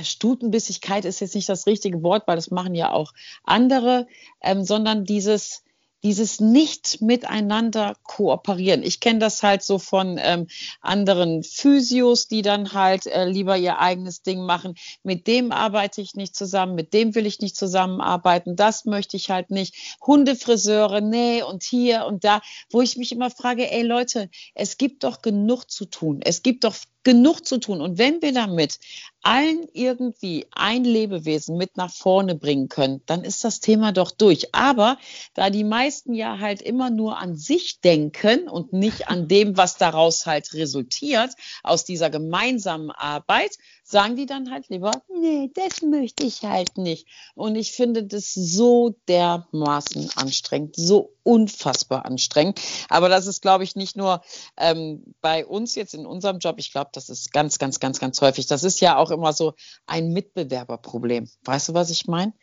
[0.03, 4.07] Stutenbissigkeit ist jetzt nicht das richtige Wort, weil das machen ja auch andere,
[4.41, 5.63] ähm, sondern dieses,
[6.03, 8.83] dieses nicht miteinander kooperieren.
[8.83, 10.47] Ich kenne das halt so von ähm,
[10.81, 14.75] anderen Physios, die dann halt äh, lieber ihr eigenes Ding machen.
[15.03, 19.29] Mit dem arbeite ich nicht zusammen, mit dem will ich nicht zusammenarbeiten, das möchte ich
[19.29, 19.97] halt nicht.
[20.05, 25.03] Hundefriseure, nee, und hier und da, wo ich mich immer frage, ey Leute, es gibt
[25.03, 26.19] doch genug zu tun.
[26.23, 27.81] Es gibt doch genug zu tun.
[27.81, 28.79] Und wenn wir damit
[29.21, 34.53] allen irgendwie ein Lebewesen mit nach vorne bringen können, dann ist das Thema doch durch.
[34.53, 34.97] Aber
[35.33, 39.77] da die meisten ja halt immer nur an sich denken und nicht an dem, was
[39.77, 41.31] daraus halt resultiert,
[41.63, 43.57] aus dieser gemeinsamen Arbeit,
[43.89, 47.07] sagen die dann halt lieber, nee, das möchte ich halt nicht.
[47.33, 52.61] Und ich finde das so dermaßen anstrengend, so unfassbar anstrengend.
[52.89, 54.21] Aber das ist, glaube ich, nicht nur
[54.57, 56.55] ähm, bei uns jetzt in unserem Job.
[56.59, 58.45] Ich glaube, das ist ganz, ganz, ganz, ganz häufig.
[58.45, 59.53] Das ist ja auch immer so
[59.87, 61.27] ein Mitbewerberproblem.
[61.43, 62.33] Weißt du, was ich meine?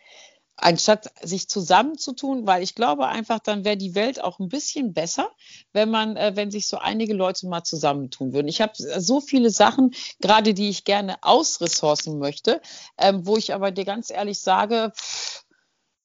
[0.57, 5.31] Anstatt sich zusammenzutun, weil ich glaube einfach, dann wäre die Welt auch ein bisschen besser,
[5.73, 8.49] wenn man, äh, wenn sich so einige Leute mal zusammentun würden.
[8.49, 12.61] Ich habe so viele Sachen, gerade die ich gerne ausressourcen möchte,
[12.99, 15.45] ähm, wo ich aber dir ganz ehrlich sage, pff,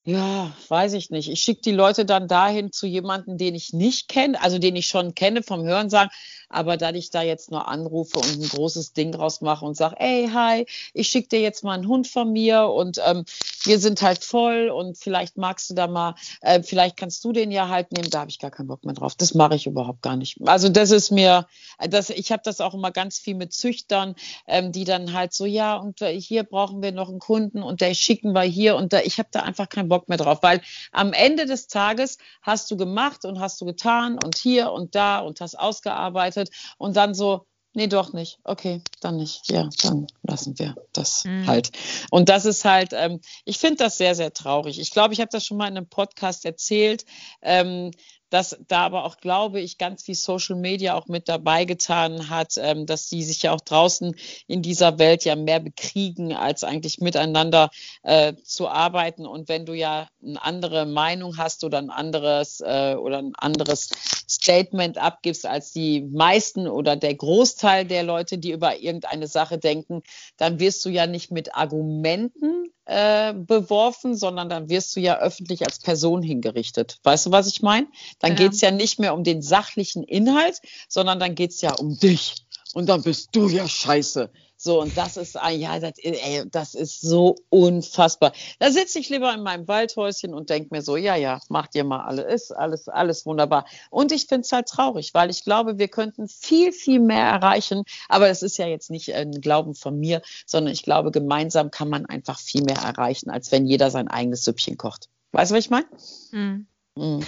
[0.04, 1.30] ja, weiß ich nicht.
[1.30, 4.88] Ich schicke die Leute dann dahin zu jemandem, den ich nicht kenne, also den ich
[4.88, 6.10] schon kenne vom Hören sagen,
[6.50, 9.98] aber da ich da jetzt nur anrufe und ein großes Ding draus mache und sage,
[10.00, 13.26] ey, hi, ich schicke dir jetzt mal einen Hund von mir und ähm,
[13.64, 17.52] wir sind halt voll und vielleicht magst du da mal, äh, vielleicht kannst du den
[17.52, 19.16] ja halt nehmen, da habe ich gar keinen Bock mehr drauf.
[19.16, 20.38] Das mache ich überhaupt gar nicht.
[20.46, 21.48] Also das ist mir,
[21.80, 24.16] das, ich habe das auch immer ganz viel mit Züchtern,
[24.48, 27.94] ähm, die dann halt so, ja, und hier brauchen wir noch einen Kunden und der
[27.94, 31.14] schicken wir hier und da, ich habe da einfach keinen Bock mehr drauf, weil am
[31.14, 35.42] Ende des Tages hast du gemacht und hast du getan und hier und da und
[35.42, 38.40] hast ausgearbeitet und dann so, nee, doch nicht.
[38.44, 39.50] Okay, dann nicht.
[39.50, 41.48] Ja, dann lassen wir das mhm.
[41.48, 41.72] halt.
[42.10, 44.80] Und das ist halt, ähm, ich finde das sehr, sehr traurig.
[44.80, 47.06] Ich glaube, ich habe das schon mal in einem Podcast erzählt.
[47.42, 47.92] Ähm,
[48.32, 52.54] dass da aber auch, glaube ich, ganz viel Social Media auch mit dabei getan hat,
[52.58, 54.16] ähm, dass die sich ja auch draußen
[54.48, 57.70] in dieser Welt ja mehr bekriegen, als eigentlich miteinander
[58.04, 59.28] äh, zu arbeiten.
[59.28, 63.90] Und wenn du ja eine andere Meinung hast oder ein anderes äh, oder ein anderes
[64.30, 70.04] Statement abgibst als die meisten oder der Großteil der Leute, die über irgendeine Sache denken,
[70.38, 75.66] dann wirst du ja nicht mit Argumenten äh, beworfen, sondern dann wirst du ja öffentlich
[75.66, 77.00] als Person hingerichtet.
[77.04, 77.88] Weißt du, was ich meine?
[78.22, 78.38] Dann ja.
[78.38, 81.98] geht es ja nicht mehr um den sachlichen Inhalt, sondern dann geht es ja um
[82.00, 82.36] dich.
[82.74, 84.32] Und dann bist du ja scheiße.
[84.64, 88.32] So, und das ist, ja, das, ey, das ist so unfassbar.
[88.60, 91.84] Da sitze ich lieber in meinem Waldhäuschen und denke mir so, ja, ja, macht ihr
[91.84, 93.66] mal alles, ist alles, alles wunderbar.
[93.90, 97.86] Und ich finde es halt traurig, weil ich glaube, wir könnten viel, viel mehr erreichen.
[98.08, 101.90] Aber das ist ja jetzt nicht ein Glauben von mir, sondern ich glaube, gemeinsam kann
[101.90, 105.10] man einfach viel mehr erreichen, als wenn jeder sein eigenes Süppchen kocht.
[105.32, 105.88] Weißt du, was ich meine?
[106.32, 106.68] Mhm.
[106.96, 107.26] Mhm.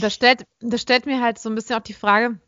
[0.00, 2.38] Das, stellt, das stellt mir halt so ein bisschen auch die Frage,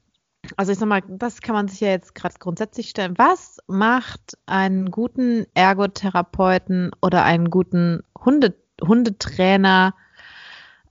[0.57, 3.16] also ich sag mal, das kann man sich ja jetzt gerade grundsätzlich stellen.
[3.16, 9.94] Was macht einen guten Ergotherapeuten oder einen guten Hunde, Hundetrainer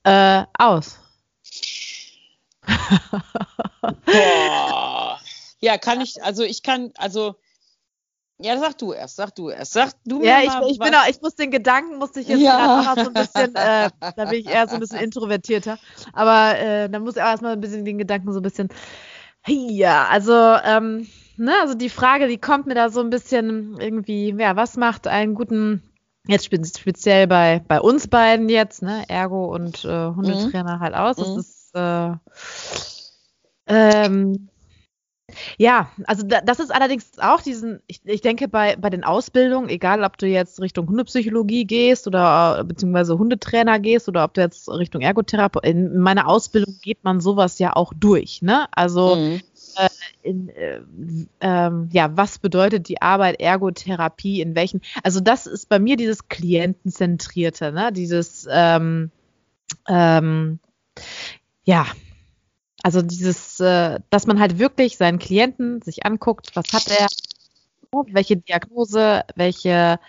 [0.03, 0.99] äh, aus?
[4.05, 5.19] Boah.
[5.59, 7.35] Ja, kann ich, also ich kann, also
[8.41, 11.21] ja, sag du erst, sag du erst, sag du Ja, ich, ich bin auch, ich
[11.21, 12.93] muss den Gedanken, musste ich jetzt ja.
[12.95, 15.77] so ein bisschen, äh, da bin ich eher so ein bisschen introvertierter,
[16.13, 18.69] aber äh, da muss ich auch erstmal ein bisschen den Gedanken so ein bisschen
[19.47, 24.35] ja, also, ähm, ne, also die Frage, die kommt mir da so ein bisschen irgendwie,
[24.37, 25.81] ja, was macht einen guten,
[26.27, 30.79] jetzt speziell bei, bei uns beiden jetzt, ne, Ergo und äh, Hundetrainer mhm.
[30.79, 31.15] halt aus.
[31.15, 31.39] Das mhm.
[31.39, 32.11] ist, äh,
[33.67, 34.49] ähm,
[35.57, 39.69] ja, also da, das ist allerdings auch diesen, ich, ich denke bei, bei den Ausbildungen,
[39.69, 44.69] egal ob du jetzt Richtung Hundepsychologie gehst oder beziehungsweise Hundetrainer gehst oder ob du jetzt
[44.69, 48.67] Richtung Ergotherapeut, in meiner Ausbildung geht man sowas ja auch durch, ne?
[48.71, 49.41] Also mhm.
[49.77, 49.89] äh,
[50.23, 50.81] in, äh,
[51.41, 56.27] ähm, ja, was bedeutet die Arbeit Ergotherapie, in welchen, also das ist bei mir dieses
[56.27, 57.91] Klientenzentrierte, ne?
[57.91, 59.11] Dieses ähm,
[59.87, 60.59] ähm,
[61.63, 61.85] ja,
[62.83, 67.07] also dieses, äh, dass man halt wirklich seinen Klienten sich anguckt, was hat er,
[68.07, 69.99] welche Diagnose, welche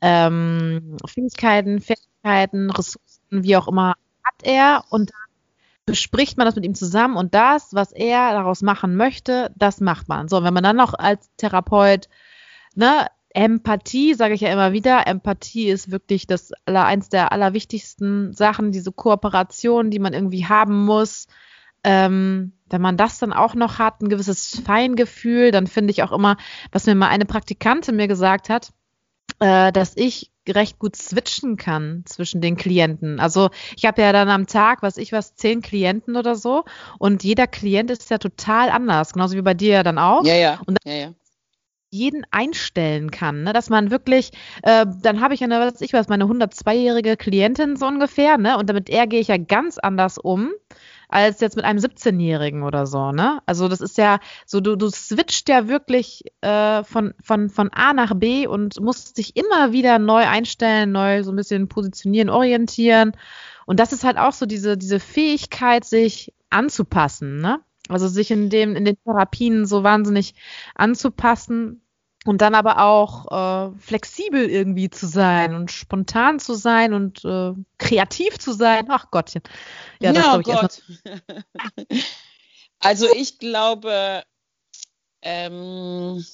[0.00, 5.18] ähm, Fähigkeiten, Fertigkeiten, Ressourcen, wie auch immer hat er und dann
[5.84, 10.08] bespricht man das mit ihm zusammen und das, was er daraus machen möchte, das macht
[10.08, 10.28] man.
[10.28, 12.08] So, wenn man dann noch als Therapeut,
[12.74, 18.32] ne, Empathie, sage ich ja immer wieder, Empathie ist wirklich das aller, eins der allerwichtigsten
[18.34, 21.26] Sachen, diese Kooperation, die man irgendwie haben muss,
[21.84, 26.12] ähm, wenn man das dann auch noch hat, ein gewisses Feingefühl, dann finde ich auch
[26.12, 26.36] immer,
[26.70, 28.70] was mir mal eine Praktikantin mir gesagt hat,
[29.40, 33.20] äh, dass ich recht gut switchen kann zwischen den Klienten.
[33.20, 36.64] Also ich habe ja dann am Tag, was ich was, zehn Klienten oder so
[36.98, 40.24] und jeder Klient ist ja total anders, genauso wie bei dir ja dann auch.
[40.24, 40.60] Ja, ja.
[40.66, 41.12] Und ja, ja
[41.92, 43.52] jeden einstellen kann, ne?
[43.52, 44.30] dass man wirklich,
[44.62, 48.56] äh, dann habe ich eine, was ich was, meine 102-jährige Klientin so ungefähr, ne?
[48.56, 50.52] Und damit er gehe ich ja ganz anders um
[51.12, 53.40] als jetzt mit einem 17-Jährigen oder so, ne?
[53.46, 57.92] Also das ist ja so, du, du switcht ja wirklich äh, von, von, von A
[57.92, 63.12] nach B und musst dich immer wieder neu einstellen, neu so ein bisschen positionieren, orientieren.
[63.66, 67.60] Und das ist halt auch so diese, diese Fähigkeit, sich anzupassen, ne?
[67.88, 70.34] Also sich in dem, in den Therapien so wahnsinnig
[70.74, 71.82] anzupassen
[72.24, 77.52] und dann aber auch äh, flexibel irgendwie zu sein und spontan zu sein und äh,
[77.78, 78.86] kreativ zu sein.
[78.88, 79.42] Ach Gottchen.
[80.00, 80.82] Ja, das ja, ich Gott.
[82.78, 84.22] also ich glaube,
[85.22, 86.24] ähm,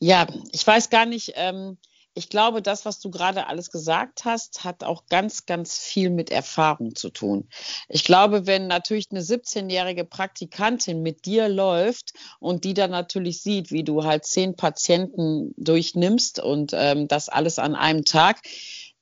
[0.00, 1.78] ja, ich weiß gar nicht, ähm,
[2.18, 6.32] ich glaube, das, was du gerade alles gesagt hast, hat auch ganz, ganz viel mit
[6.32, 7.48] Erfahrung zu tun.
[7.88, 13.70] Ich glaube, wenn natürlich eine 17-jährige Praktikantin mit dir läuft und die dann natürlich sieht,
[13.70, 18.40] wie du halt zehn Patienten durchnimmst und ähm, das alles an einem Tag,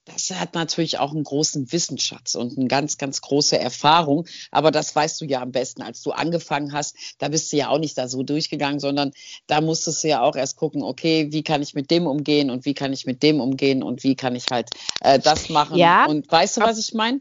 [0.06, 4.26] das hat natürlich auch einen großen Wissensschatz und eine ganz, ganz große Erfahrung.
[4.52, 6.96] Aber das weißt du ja am besten, als du angefangen hast.
[7.18, 9.10] Da bist du ja auch nicht da so durchgegangen, sondern
[9.48, 12.64] da musstest du ja auch erst gucken, okay, wie kann ich mit dem umgehen und
[12.64, 15.76] wie kann ich mit dem umgehen und wie kann ich halt äh, das machen.
[15.76, 17.20] Ja, und weißt du, was ich meine?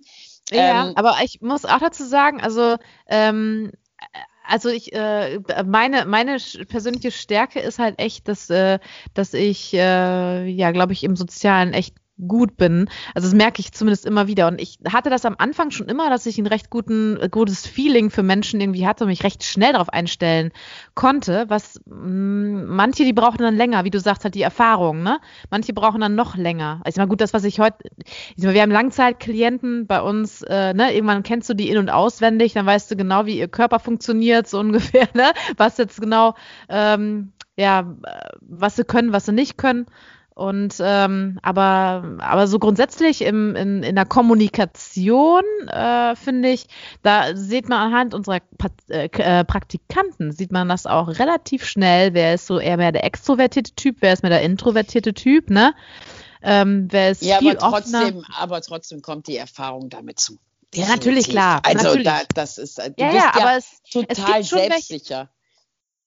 [0.52, 3.72] Ja, ähm, aber ich muss auch dazu sagen, also ähm,
[4.48, 8.78] also ich, äh, meine, meine persönliche Stärke ist halt echt, dass, äh,
[9.16, 11.96] dass ich, äh, ja, glaube ich, im Sozialen echt
[12.28, 12.90] gut bin.
[13.14, 14.48] Also das merke ich zumindest immer wieder.
[14.48, 17.68] Und ich hatte das am Anfang schon immer, dass ich ein recht guten, äh, gutes
[17.68, 20.52] Feeling für Menschen irgendwie hatte und mich recht schnell darauf einstellen
[20.94, 21.46] konnte.
[21.50, 25.20] Was mh, mm, manche, die brauchen dann länger, wie du sagst, halt die Erfahrung, ne?
[25.50, 26.82] Manche brauchen dann noch länger.
[26.88, 30.02] Ich sag mal, gut, das, was ich heute, ich sag mal, wir haben Langzeitklienten bei
[30.02, 30.94] uns, äh, ne?
[30.94, 34.48] Irgendwann kennst du die in- und auswendig, dann weißt du genau, wie ihr Körper funktioniert,
[34.48, 35.32] so ungefähr, ne?
[35.58, 36.36] Was jetzt genau,
[36.70, 39.86] ähm, ja, äh, was sie können, was sie nicht können.
[40.36, 46.68] Und ähm, aber, aber so grundsätzlich im, in, in der Kommunikation äh, finde ich,
[47.04, 48.42] da sieht man anhand unserer
[48.90, 53.06] äh, äh, Praktikanten, sieht man das auch relativ schnell, wer ist so eher mehr der
[53.06, 55.74] extrovertierte Typ, wer ist mehr der introvertierte Typ, ne?
[56.42, 58.38] Ähm, wer ist ja, viel aber trotzdem, offener.
[58.38, 60.38] aber trotzdem kommt die Erfahrung damit zu.
[60.74, 61.62] Ja, natürlich, klar.
[61.64, 62.08] Also natürlich.
[62.08, 65.30] Da, das ist, du ja, bist ja, ja aber es, total es selbstsicher.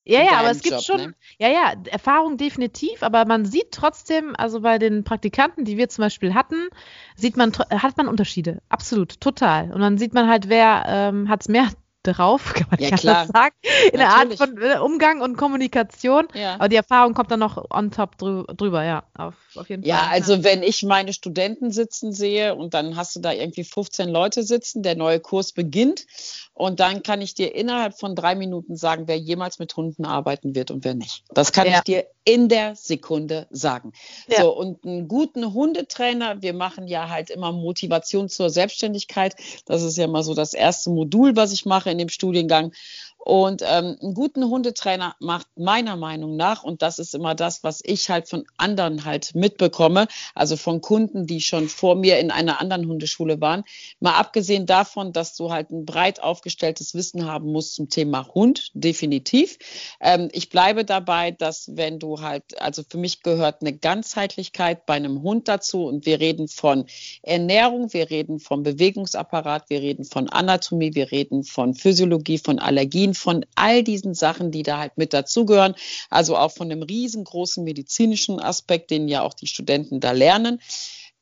[0.09, 1.15] Ja, ja, aber es gibt Job, schon, ne?
[1.39, 6.03] ja, ja, Erfahrung definitiv, aber man sieht trotzdem, also bei den Praktikanten, die wir zum
[6.03, 6.69] Beispiel hatten,
[7.15, 8.63] sieht man, hat man Unterschiede.
[8.71, 9.71] Absolut, total.
[9.71, 11.69] Und dann sieht man halt, wer ähm, hat es mehr
[12.03, 13.27] drauf, kann man ja, ja klar.
[13.27, 13.55] sagen,
[13.93, 16.29] in der Art von äh, Umgang und Kommunikation.
[16.35, 16.55] Ja.
[16.55, 19.89] Aber die Erfahrung kommt dann noch on top drü drüber, ja, auf, auf jeden Fall.
[19.89, 24.09] Ja, also wenn ich meine Studenten sitzen sehe und dann hast du da irgendwie 15
[24.09, 26.07] Leute sitzen, der neue Kurs beginnt
[26.55, 30.55] und dann kann ich dir innerhalb von drei Minuten sagen, wer jemals mit Hunden arbeiten
[30.55, 31.25] wird und wer nicht.
[31.31, 31.79] Das kann Ja.
[31.79, 33.93] ich dir in der Sekunde sagen.
[34.29, 34.43] Ja.
[34.43, 39.35] So, und einen guten Hundetrainer, wir machen ja halt immer Motivation zur Selbstständigkeit.
[39.65, 42.73] Das ist ja mal so das erste Modul, was ich mache in dem Studiengang.
[43.19, 47.81] Und ähm, einen guten Hundetrainer macht meiner Meinung nach, und das ist immer das, was
[47.85, 52.61] ich halt von anderen halt mitbekomme, also von Kunden, die schon vor mir in einer
[52.61, 53.65] anderen Hundeschule waren,
[54.01, 58.71] mal abgesehen davon, dass du halt ein breit aufgestelltes Wissen haben musst zum Thema Hund,
[58.73, 59.59] definitiv.
[60.01, 64.95] Ähm, ich bleibe dabei, dass wenn du halt, also für mich gehört eine Ganzheitlichkeit bei
[64.95, 66.87] einem Hund dazu und wir reden von
[67.23, 73.08] Ernährung, wir reden vom Bewegungsapparat, wir reden von Anatomie, wir reden von Physiologie, von Allergien,
[73.15, 75.75] von all diesen Sachen, die da halt mit dazugehören.
[76.11, 80.61] Also auch von einem riesengroßen medizinischen Aspekt, den ja auch die Studenten da lernen.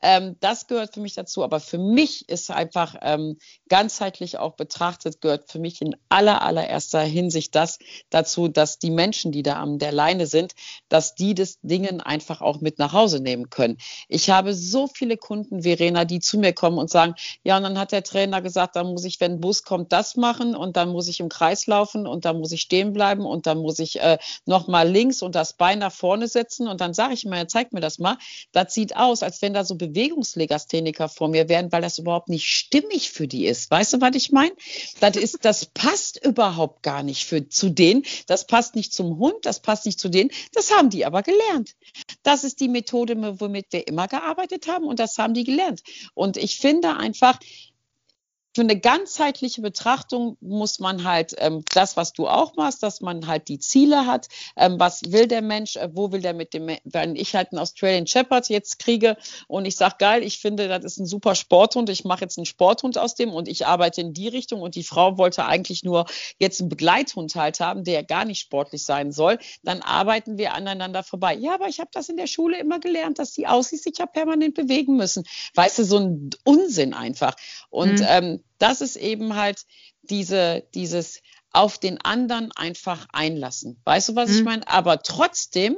[0.06, 1.42] Ähm, das gehört für mich dazu.
[1.42, 3.38] Aber für mich ist einfach ähm,
[3.68, 9.32] ganzheitlich auch betrachtet, gehört für mich in aller, allererster Hinsicht das dazu, dass die Menschen,
[9.32, 10.52] die da an der Leine sind,
[10.88, 13.78] dass die das Dingen einfach auch mit nach Hause nehmen können.
[14.06, 17.76] Ich habe so viele Kunden, Verena, die zu mir kommen und sagen, ja, und dann
[17.76, 20.90] hat der Trainer gesagt, dann muss ich, wenn ein Bus kommt, das machen und dann
[20.90, 24.00] muss ich im Kreis laufen und dann muss ich stehen bleiben und dann muss ich
[24.00, 27.72] äh, nochmal links und das Bein nach vorne setzen und dann sage ich mir, zeig
[27.72, 28.18] mir das mal.
[28.52, 32.46] Das sieht aus, als wenn da so Bewegungslegastheniker vor mir wären, weil das überhaupt nicht
[32.46, 33.70] stimmig für die ist.
[33.70, 34.52] Weißt du, was ich meine?
[35.00, 38.04] Das ist, das passt überhaupt gar nicht für, zu denen.
[38.26, 40.30] Das passt nicht zum Hund, das passt nicht zu denen.
[40.52, 41.74] Das haben die aber gelernt.
[42.22, 45.82] Das ist die Methode, womit wir immer gearbeitet haben und das haben die gelernt.
[46.12, 47.38] Und ich finde einfach,
[48.56, 53.26] für eine ganzheitliche Betrachtung muss man halt ähm, das, was du auch machst, dass man
[53.26, 54.28] halt die Ziele hat.
[54.56, 55.76] Ähm, was will der Mensch?
[55.76, 56.74] Äh, wo will der mit dem?
[56.84, 60.84] Wenn ich halt einen Australian Shepherd jetzt kriege und ich sage, geil, ich finde, das
[60.84, 61.90] ist ein super Sporthund.
[61.90, 64.84] Ich mache jetzt einen Sporthund aus dem und ich arbeite in die Richtung und die
[64.84, 66.06] Frau wollte eigentlich nur
[66.38, 69.38] jetzt einen Begleithund halt haben, der gar nicht sportlich sein soll.
[69.64, 71.34] Dann arbeiten wir aneinander vorbei.
[71.34, 74.06] Ja, aber ich habe das in der Schule immer gelernt, dass die aussieht, sich ja
[74.06, 75.24] permanent bewegen müssen.
[75.54, 77.36] Weißt du, so ein Unsinn einfach.
[77.68, 78.06] Und Mhm.
[78.08, 79.64] ähm, Das ist eben halt
[80.02, 83.80] diese, dieses auf den anderen einfach einlassen.
[83.84, 84.36] Weißt du, was mhm.
[84.36, 84.68] ich meine?
[84.68, 85.76] Aber trotzdem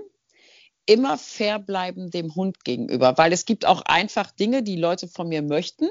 [0.89, 5.29] immer fair bleiben dem Hund gegenüber, weil es gibt auch einfach Dinge, die Leute von
[5.29, 5.87] mir möchten,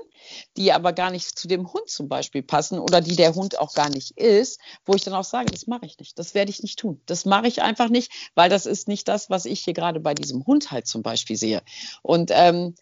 [0.58, 3.76] die aber gar nicht zu dem Hund zum Beispiel passen oder die der Hund auch
[3.76, 6.63] gar nicht ist, wo ich dann auch sage, das mache ich nicht, das werde ich
[6.63, 9.76] nicht tun, das mache ich einfach nicht, weil das ist nicht das, was ich hier
[9.76, 11.62] gerade bei diesem Hund halt zum Beispiel sehe.
[12.02, 12.74] Und ähm,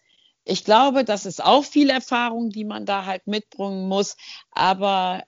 [0.46, 4.16] ich glaube, das ist auch viel Erfahrung, die man da halt mitbringen muss,
[4.52, 5.24] aber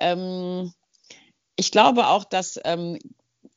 [0.00, 0.72] ähm,
[1.54, 2.98] ich glaube auch, dass ähm,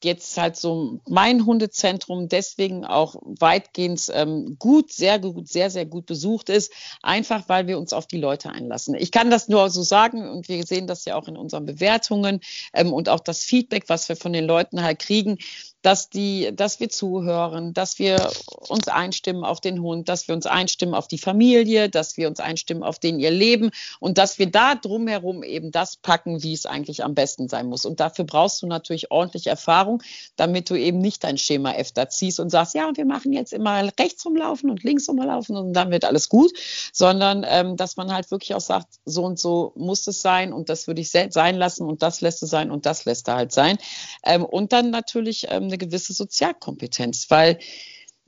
[0.03, 6.05] jetzt halt so mein Hundezentrum deswegen auch weitgehend ähm, gut, sehr gut, sehr, sehr gut
[6.05, 8.95] besucht ist, einfach weil wir uns auf die Leute einlassen.
[8.95, 12.39] Ich kann das nur so sagen und wir sehen das ja auch in unseren Bewertungen
[12.73, 15.37] ähm, und auch das Feedback, was wir von den Leuten halt kriegen
[15.81, 18.29] dass die, dass wir zuhören, dass wir
[18.67, 22.39] uns einstimmen auf den Hund, dass wir uns einstimmen auf die Familie, dass wir uns
[22.39, 26.65] einstimmen auf den ihr Leben und dass wir da drumherum eben das packen, wie es
[26.65, 27.85] eigentlich am besten sein muss.
[27.85, 30.03] Und dafür brauchst du natürlich ordentlich Erfahrung,
[30.35, 33.53] damit du eben nicht dein Schema F da ziehst und sagst, ja, wir machen jetzt
[33.53, 36.51] immer rechts rumlaufen und links rumlaufen und dann wird alles gut,
[36.91, 40.67] sondern ähm, dass man halt wirklich auch sagt, so und so muss es sein und
[40.69, 43.51] das würde ich sein lassen und das lässt es sein und das lässt er halt
[43.53, 43.77] sein.
[44.23, 47.59] Ähm, und dann natürlich ähm, eine gewisse Sozialkompetenz, weil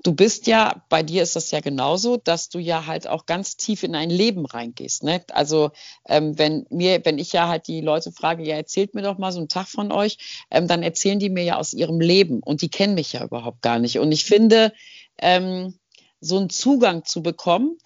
[0.03, 3.57] du bist ja, bei dir ist das ja genauso, dass du ja halt auch ganz
[3.57, 5.03] tief in ein Leben reingehst.
[5.03, 5.23] Ne?
[5.31, 5.71] Also
[6.07, 9.31] ähm, wenn mir, wenn ich ja halt die Leute frage, ja, erzählt mir doch mal
[9.31, 12.61] so einen Tag von euch, ähm, dann erzählen die mir ja aus ihrem Leben und
[12.61, 13.99] die kennen mich ja überhaupt gar nicht.
[13.99, 14.73] Und ich finde,
[15.19, 15.77] ähm,
[16.19, 17.77] so einen Zugang zu bekommen,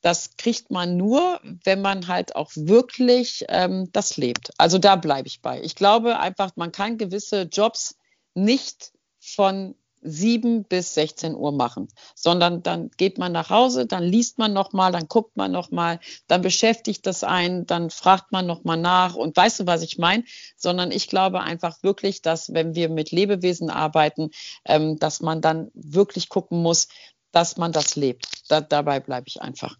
[0.00, 4.50] das kriegt man nur, wenn man halt auch wirklich ähm, das lebt.
[4.58, 5.62] Also da bleibe ich bei.
[5.62, 7.96] Ich glaube einfach, man kann gewisse Jobs
[8.34, 14.38] nicht von 7 bis 16 Uhr machen, sondern dann geht man nach Hause, dann liest
[14.38, 19.14] man nochmal, dann guckt man nochmal, dann beschäftigt das einen, dann fragt man nochmal nach
[19.14, 20.24] und weißt du, was ich meine?
[20.56, 24.30] Sondern ich glaube einfach wirklich, dass wenn wir mit Lebewesen arbeiten,
[24.66, 26.88] ähm, dass man dann wirklich gucken muss,
[27.32, 28.28] dass man das lebt.
[28.48, 29.78] Da, dabei bleibe ich einfach.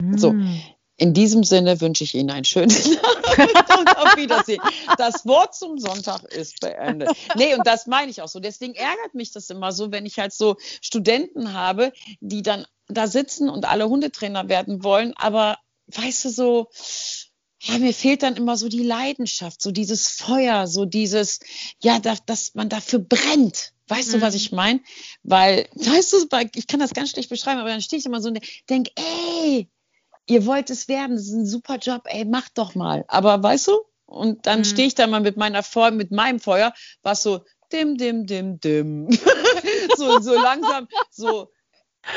[0.00, 0.16] Mm.
[0.16, 0.34] So,
[0.98, 2.70] in diesem Sinne wünsche ich Ihnen einen schönen
[3.38, 4.62] Abend und auf Wiedersehen.
[4.96, 7.10] Das Wort zum Sonntag ist beendet.
[7.34, 8.40] Nee, und das meine ich auch so.
[8.40, 13.06] Deswegen ärgert mich das immer so, wenn ich halt so Studenten habe, die dann da
[13.08, 16.68] sitzen und alle Hundetrainer werden wollen, aber weißt du so,
[17.60, 21.40] ja, mir fehlt dann immer so die Leidenschaft, so dieses Feuer, so dieses,
[21.82, 23.72] ja, dass, dass man dafür brennt.
[23.88, 24.12] Weißt mhm.
[24.12, 24.40] du, was mhm.
[24.40, 24.80] ich meine?
[25.22, 28.28] Weil, weißt du, ich kann das ganz schlecht beschreiben, aber dann stehe ich immer so
[28.28, 29.68] und denke, ey,
[30.26, 33.04] ihr wollt es werden, das ist ein super Job, ey, macht doch mal.
[33.08, 34.64] Aber weißt du, und dann mhm.
[34.64, 38.60] stehe ich da mal mit meiner Feuer, mit meinem Feuer, was so dim, dim, dim,
[38.60, 39.08] dim.
[39.96, 41.50] so, so langsam, so,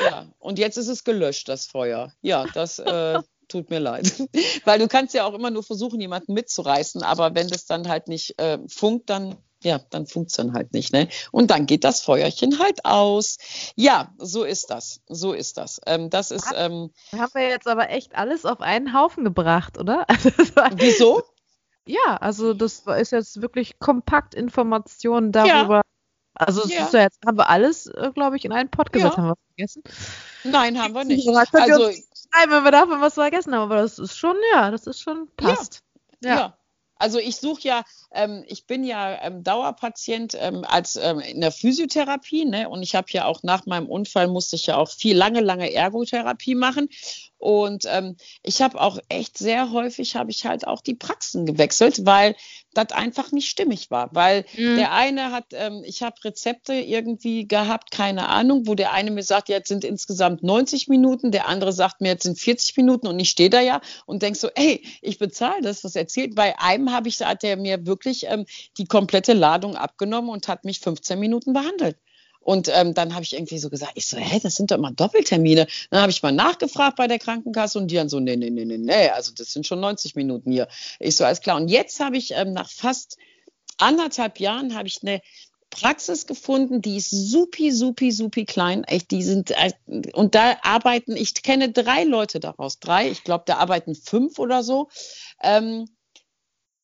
[0.04, 0.32] ja.
[0.38, 2.14] Und jetzt ist es gelöscht, das Feuer.
[2.22, 4.14] Ja, das äh, tut mir leid.
[4.66, 8.08] Weil du kannst ja auch immer nur versuchen, jemanden mitzureißen, aber wenn das dann halt
[8.08, 11.10] nicht äh, funkt, dann ja, dann funktioniert halt nicht, ne?
[11.32, 13.38] Und dann geht das Feuerchen halt aus.
[13.76, 15.02] Ja, so ist das.
[15.08, 15.82] So ist das.
[15.86, 16.48] Ähm, das ist.
[16.56, 20.06] Ähm, haben wir jetzt aber echt alles auf einen Haufen gebracht, oder?
[20.76, 21.24] Wieso?
[21.86, 25.78] Ja, also das ist jetzt wirklich kompakt Informationen darüber.
[25.78, 25.82] Ja.
[26.36, 26.88] Also ja.
[26.92, 29.18] Ja jetzt haben wir alles, äh, glaube ich, in einen Pott gesetzt.
[29.18, 29.84] Haben wir vergessen?
[30.46, 31.28] Nein, haben wir nicht.
[31.28, 35.02] Also, schreiben, wenn wir davon was vergessen haben, aber das ist schon, ja, das ist
[35.02, 35.84] schon passt.
[36.24, 36.56] ja.
[37.00, 37.84] Also ich suche ja,
[38.14, 42.70] ähm, ich bin ja ähm, Dauerpatient ähm, als ähm, in der Physiotherapie, ne?
[42.70, 45.72] Und ich habe ja auch nach meinem Unfall musste ich ja auch viel lange, lange
[45.74, 46.90] Ergotherapie machen.
[47.40, 52.06] Und ähm, ich habe auch echt sehr häufig habe ich halt auch die Praxen gewechselt,
[52.06, 52.36] weil
[52.74, 54.10] das einfach nicht stimmig war.
[54.14, 54.76] Weil mhm.
[54.76, 59.24] der eine hat, ähm, ich habe Rezepte irgendwie gehabt, keine Ahnung, wo der eine mir
[59.24, 63.18] sagt, jetzt sind insgesamt 90 Minuten, der andere sagt mir, jetzt sind 40 Minuten und
[63.20, 66.36] ich stehe da ja und denk so, ey, ich bezahle das, was erzählt.
[66.36, 68.46] Bei einem habe ich, hat der mir wirklich ähm,
[68.78, 71.98] die komplette Ladung abgenommen und hat mich 15 Minuten behandelt.
[72.50, 74.92] Und ähm, dann habe ich irgendwie so gesagt, ich so, hä, das sind doch immer
[74.92, 75.68] Doppeltermine.
[75.92, 78.66] Dann habe ich mal nachgefragt bei der Krankenkasse und die dann so, nee, nee, nee,
[78.66, 80.68] nee, nee, also das sind schon 90 Minuten hier.
[81.00, 81.58] Ich so, alles klar.
[81.58, 83.18] Und jetzt habe ich ähm, nach fast
[83.78, 85.22] anderthalb Jahren habe ich eine
[85.70, 88.84] Praxis gefunden, die ist supi, supi, supi klein.
[88.84, 89.72] Echt, die sind, äh,
[90.14, 94.64] und da arbeiten, ich kenne drei Leute daraus, drei, ich glaube, da arbeiten fünf oder
[94.64, 94.90] so.
[95.44, 95.86] Ähm,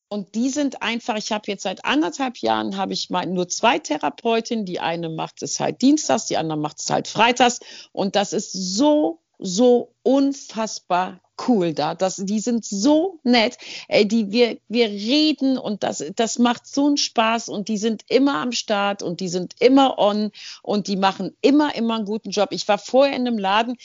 [0.08, 3.80] und die sind einfach, ich habe jetzt seit anderthalb Jahren, habe ich mal nur zwei
[3.80, 4.66] Therapeutinnen.
[4.66, 7.60] Die eine macht es halt dienstags, die andere macht es halt freitags.
[7.92, 11.96] Und das ist so, so unfassbar cool da.
[11.96, 13.58] Das, die sind so nett.
[13.88, 18.04] Ey, die, wir, wir reden und das, das macht so einen Spaß und die sind
[18.08, 20.32] immer am Start und die sind immer on
[20.62, 22.50] und die machen immer, immer einen guten Job.
[22.52, 23.76] Ich war vorher in einem Laden,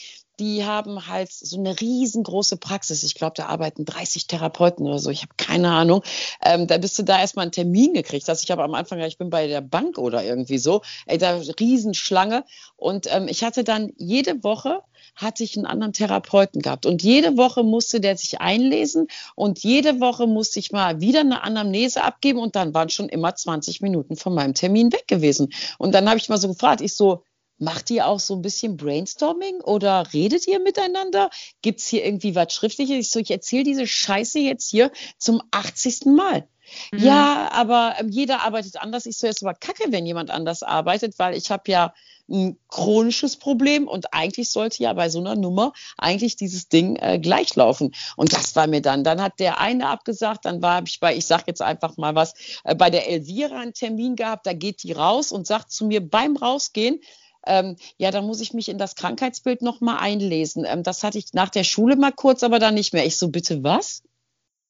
[0.41, 3.03] die haben halt so eine riesengroße Praxis.
[3.03, 5.11] Ich glaube, da arbeiten 30 Therapeuten oder so.
[5.11, 6.03] Ich habe keine Ahnung.
[6.43, 8.29] Ähm, da bist du da erstmal einen Termin gekriegt.
[8.29, 10.81] Also ich habe am Anfang, ich bin bei der Bank oder irgendwie so.
[11.07, 12.45] Ey, da Riesenschlange.
[12.77, 14.83] Und ähm, ich hatte dann jede Woche
[15.17, 16.87] hatte ich einen anderen Therapeuten gehabt.
[16.87, 21.43] Und jede Woche musste der sich einlesen und jede Woche musste ich mal wieder eine
[21.43, 25.53] Anamnese abgeben und dann waren schon immer 20 Minuten von meinem Termin weg gewesen.
[25.79, 27.25] Und dann habe ich mal so gefragt, ich so,
[27.61, 31.29] Macht ihr auch so ein bisschen Brainstorming oder redet ihr miteinander?
[31.61, 32.97] Gibt es hier irgendwie was Schriftliches?
[32.97, 36.07] Ich so, ich erzähle diese Scheiße jetzt hier zum 80.
[36.07, 36.49] Mal.
[36.91, 36.99] Mhm.
[37.01, 39.05] Ja, aber ähm, jeder arbeitet anders.
[39.05, 41.93] Ich so, es war kacke, wenn jemand anders arbeitet, weil ich habe ja
[42.31, 47.19] ein chronisches Problem und eigentlich sollte ja bei so einer Nummer eigentlich dieses Ding äh,
[47.19, 47.93] gleich laufen.
[48.17, 49.05] Und das war mir dann.
[49.05, 52.35] Dann hat der eine abgesagt, dann war ich bei, ich sag jetzt einfach mal was,
[52.65, 56.01] äh, bei der Elvira einen Termin gehabt, da geht die raus und sagt zu mir
[56.09, 57.01] beim Rausgehen,
[57.47, 60.65] ähm, ja, dann muss ich mich in das Krankheitsbild nochmal einlesen.
[60.67, 63.07] Ähm, das hatte ich nach der Schule mal kurz, aber dann nicht mehr.
[63.07, 64.03] Ich so, bitte was?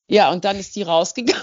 [0.09, 1.43] Ja, und dann ist die rausgegangen,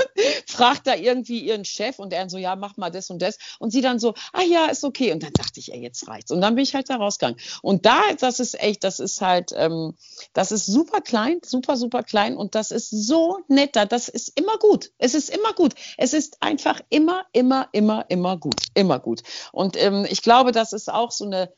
[0.58, 3.38] fragt da irgendwie ihren Chef und er so, ja, mach mal das und das.
[3.60, 5.12] Und sie dann so, ah ja, ist okay.
[5.12, 6.32] Und dann dachte ich, ey, jetzt reicht's.
[6.32, 7.40] Und dann bin ich halt da rausgegangen.
[7.62, 9.94] Und da, das ist echt, das ist halt, ähm,
[10.34, 13.86] das ist super klein, super, super klein und das ist so netter.
[13.86, 14.92] Das ist immer gut.
[14.98, 15.76] Es ist immer gut.
[15.96, 18.60] Es ist einfach immer, immer, immer, immer gut.
[18.74, 19.22] Immer gut.
[19.52, 21.54] Und ähm, ich glaube, das ist auch so eine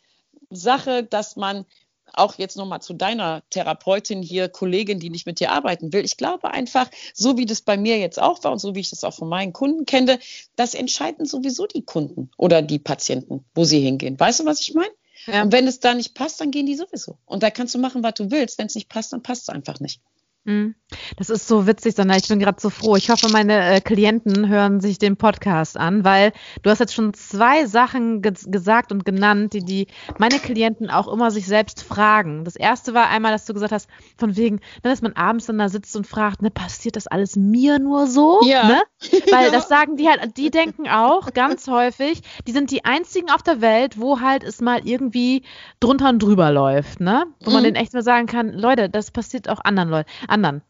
[0.50, 1.66] Sache, dass man
[2.14, 6.03] auch jetzt nochmal zu deiner Therapeutin hier, Kollegin, die nicht mit dir arbeiten will.
[6.05, 8.89] Ich glaube einfach, so wie das bei mir jetzt auch war und so wie ich
[8.89, 10.20] das auch von meinen Kunden kenne,
[10.55, 14.20] das entscheiden sowieso die Kunden oder die Patienten, wo sie hingehen.
[14.20, 14.91] Weißt du, was ich meine?
[15.26, 15.43] Ja.
[15.43, 17.18] Und wenn es da nicht passt, dann gehen die sowieso.
[17.26, 18.57] Und da kannst du machen, was du willst.
[18.57, 20.01] Wenn es nicht passt, dann passt es einfach nicht.
[20.46, 20.76] Hm.
[21.18, 22.16] Das ist so witzig, Sonja.
[22.16, 22.96] Ich bin gerade so froh.
[22.96, 26.32] Ich hoffe, meine äh, Klienten hören sich den Podcast an, weil
[26.64, 29.88] du hast jetzt schon zwei Sachen ge gesagt und genannt, die, die
[30.18, 32.46] meine Klienten auch immer sich selbst fragen.
[32.46, 35.58] Das erste war einmal, dass du gesagt hast, von wegen, ne, dass man abends dann
[35.58, 38.40] da sitzt und fragt, ne, passiert das alles mir nur so?
[38.44, 38.68] Ja.
[38.68, 38.82] Ne?
[39.32, 39.52] Weil ja.
[39.52, 43.62] das sagen die halt, die denken auch ganz häufig, die sind die einzigen auf der
[43.62, 45.44] Welt, wo halt es mal irgendwie
[45.80, 47.26] drunter und drüber läuft, ne?
[47.42, 47.54] Wo mhm.
[47.56, 50.62] man denen echt nur sagen kann, Leute, das passiert auch anderen Leuten anderen.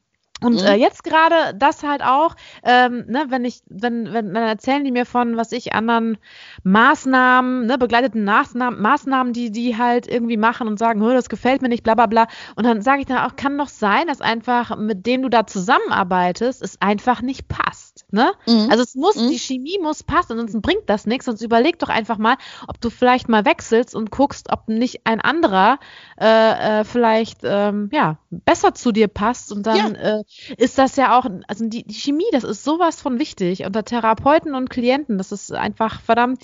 [0.42, 0.68] Und mhm.
[0.68, 4.92] äh, jetzt gerade das halt auch, ähm, ne, wenn ich, wenn, wenn, dann erzählen die
[4.92, 6.18] mir von, was ich, anderen
[6.64, 11.70] Maßnahmen, ne, begleiteten Maßnahmen, Maßnahmen, die die halt irgendwie machen und sagen, das gefällt mir
[11.70, 12.28] nicht, bla bla bla.
[12.56, 15.46] Und dann sage ich dann auch, kann doch sein, dass einfach mit dem du da
[15.46, 17.89] zusammenarbeitest, es einfach nicht passt.
[18.12, 18.32] Ne?
[18.48, 18.68] Mhm.
[18.72, 19.30] Also es muss, mhm.
[19.30, 21.26] die Chemie muss passen, ansonsten bringt das nichts.
[21.26, 22.38] Sonst überleg doch einfach mal,
[22.68, 25.80] ob du vielleicht mal wechselst und guckst, ob nicht ein anderer
[26.20, 30.20] äh, äh, vielleicht ähm, ja besser zu dir passt und dann ja.
[30.20, 30.24] äh,
[30.58, 34.56] ist das ja auch, also die, die Chemie, das ist sowas von wichtig unter Therapeuten
[34.56, 36.44] und Klienten, das ist einfach verdammt.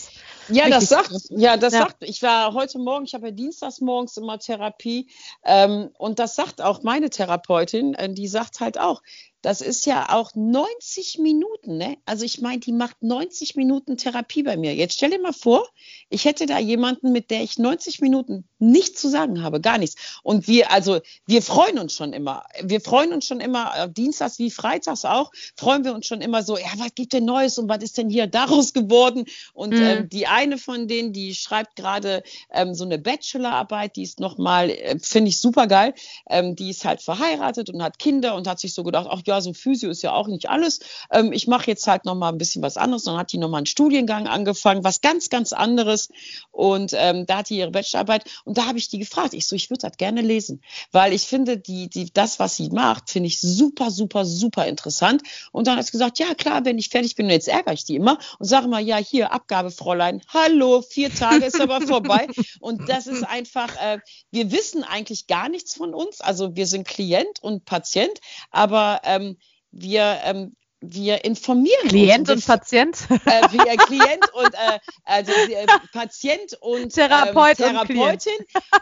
[0.49, 0.73] Ja, wichtig.
[0.73, 1.79] das sagt, ja, das ja.
[1.79, 5.09] sagt, ich war heute Morgen, ich habe ja dienstags morgens immer Therapie
[5.43, 9.01] ähm, und das sagt auch meine Therapeutin, äh, die sagt halt auch,
[9.45, 11.97] das ist ja auch 90 Minuten, ne?
[12.07, 14.73] Also ich meine, die macht 90 Minuten Therapie bei mir.
[14.73, 15.69] Jetzt stell dir mal vor,
[16.09, 20.19] ich hätte da jemanden, mit der ich 90 Minuten nichts zu sagen habe, gar nichts.
[20.23, 22.43] Und wir, also wir freuen uns schon immer.
[22.63, 26.41] Wir freuen uns schon immer, äh, dienstags wie freitags auch, freuen wir uns schon immer
[26.41, 29.25] so, ja, was gibt denn Neues und was ist denn hier daraus geworden?
[29.53, 29.83] Und mhm.
[29.83, 34.71] ähm, die eine von denen, die schreibt gerade ähm, so eine Bachelorarbeit, die ist nochmal,
[34.71, 35.93] äh, finde ich super geil.
[36.27, 39.34] Ähm, die ist halt verheiratet und hat Kinder und hat sich so gedacht, ach ja,
[39.35, 40.79] ja, so Physio ist ja auch nicht alles.
[41.11, 43.03] Ähm, ich mache jetzt halt noch mal ein bisschen was anderes.
[43.03, 46.09] Dann hat die noch mal einen Studiengang angefangen, was ganz, ganz anderes.
[46.51, 48.25] Und ähm, da hat die ihre Bachelorarbeit.
[48.45, 49.33] Und da habe ich die gefragt.
[49.33, 50.61] Ich so, ich würde das gerne lesen,
[50.91, 55.21] weil ich finde, die, die, das, was sie macht, finde ich super, super, super interessant.
[55.51, 57.95] Und dann hat sie gesagt, ja klar, wenn ich fertig bin, jetzt ärgere ich die
[57.95, 62.27] immer und sage mal, ja, hier, Abgabefräulein, hallo, vier Tage ist aber vorbei.
[62.59, 63.99] Und das ist einfach, äh,
[64.31, 66.21] wir wissen eigentlich gar nichts von uns.
[66.21, 68.19] Also wir sind Klient und Patient,
[68.51, 69.37] aber ähm, ähm,
[69.71, 72.31] wir, ähm, wir informieren Klient uns.
[72.31, 73.07] und Patient.
[73.25, 78.33] Äh, wir, Klient und äh, also äh, Patient und Therapeut ähm, Therapeutin.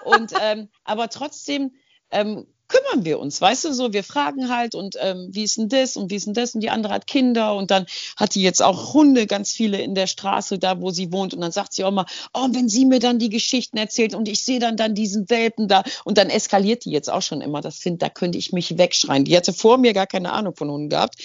[0.03, 1.71] Und, und ähm, aber trotzdem
[2.11, 5.69] ähm, kümmern wir uns, weißt du, so wir fragen halt und ähm, wie ist denn
[5.69, 7.85] das und wie ist denn das und die andere hat Kinder und dann
[8.17, 11.41] hat die jetzt auch Hunde, ganz viele in der Straße da, wo sie wohnt und
[11.41, 14.43] dann sagt sie auch mal, oh, wenn sie mir dann die Geschichten erzählt und ich
[14.43, 17.77] sehe dann dann diesen Welpen da und dann eskaliert die jetzt auch schon immer, das
[17.77, 19.25] finde, da könnte ich mich wegschreien.
[19.25, 21.15] Die hatte vor mir gar keine Ahnung von Hunden gehabt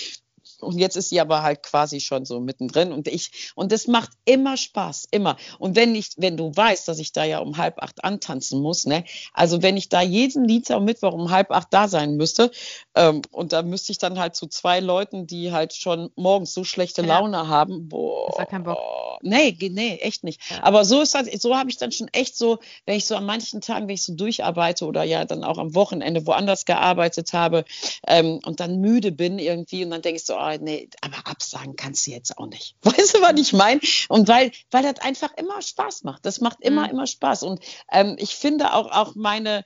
[0.60, 4.10] und jetzt ist sie aber halt quasi schon so mittendrin und ich, und das macht
[4.24, 5.36] immer Spaß, immer.
[5.58, 8.86] Und wenn ich, wenn du weißt, dass ich da ja um halb acht antanzen muss,
[8.86, 12.50] ne, also wenn ich da jeden Dienstag und Mittwoch um halb acht da sein müsste,
[12.94, 16.64] ähm, und da müsste ich dann halt zu zwei Leuten, die halt schon morgens so
[16.64, 17.46] schlechte Laune ja.
[17.48, 18.30] haben, boah.
[18.30, 18.78] Ist ja kein Bock.
[19.22, 20.40] Nee, nee, echt nicht.
[20.50, 20.62] Ja.
[20.62, 23.24] Aber so ist halt, so habe ich dann schon echt so, wenn ich so an
[23.24, 27.64] manchen Tagen, wenn ich so durcharbeite oder ja dann auch am Wochenende woanders gearbeitet habe
[28.06, 31.76] ähm, und dann müde bin irgendwie und dann denke ich so, oh, nee, aber absagen
[31.76, 32.76] kannst du jetzt auch nicht.
[32.82, 33.80] Weißt du, was ich meine?
[34.08, 36.24] Und weil, weil das einfach immer Spaß macht.
[36.24, 36.90] Das macht immer, mhm.
[36.90, 37.42] immer Spaß.
[37.42, 39.64] Und ähm, ich finde auch, auch meine,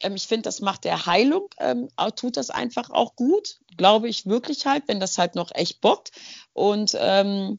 [0.00, 4.26] ähm, ich finde, das macht der Heilung, ähm, tut das einfach auch gut, glaube ich
[4.26, 6.12] wirklich halt, wenn das halt noch echt bockt.
[6.52, 7.58] Und ähm,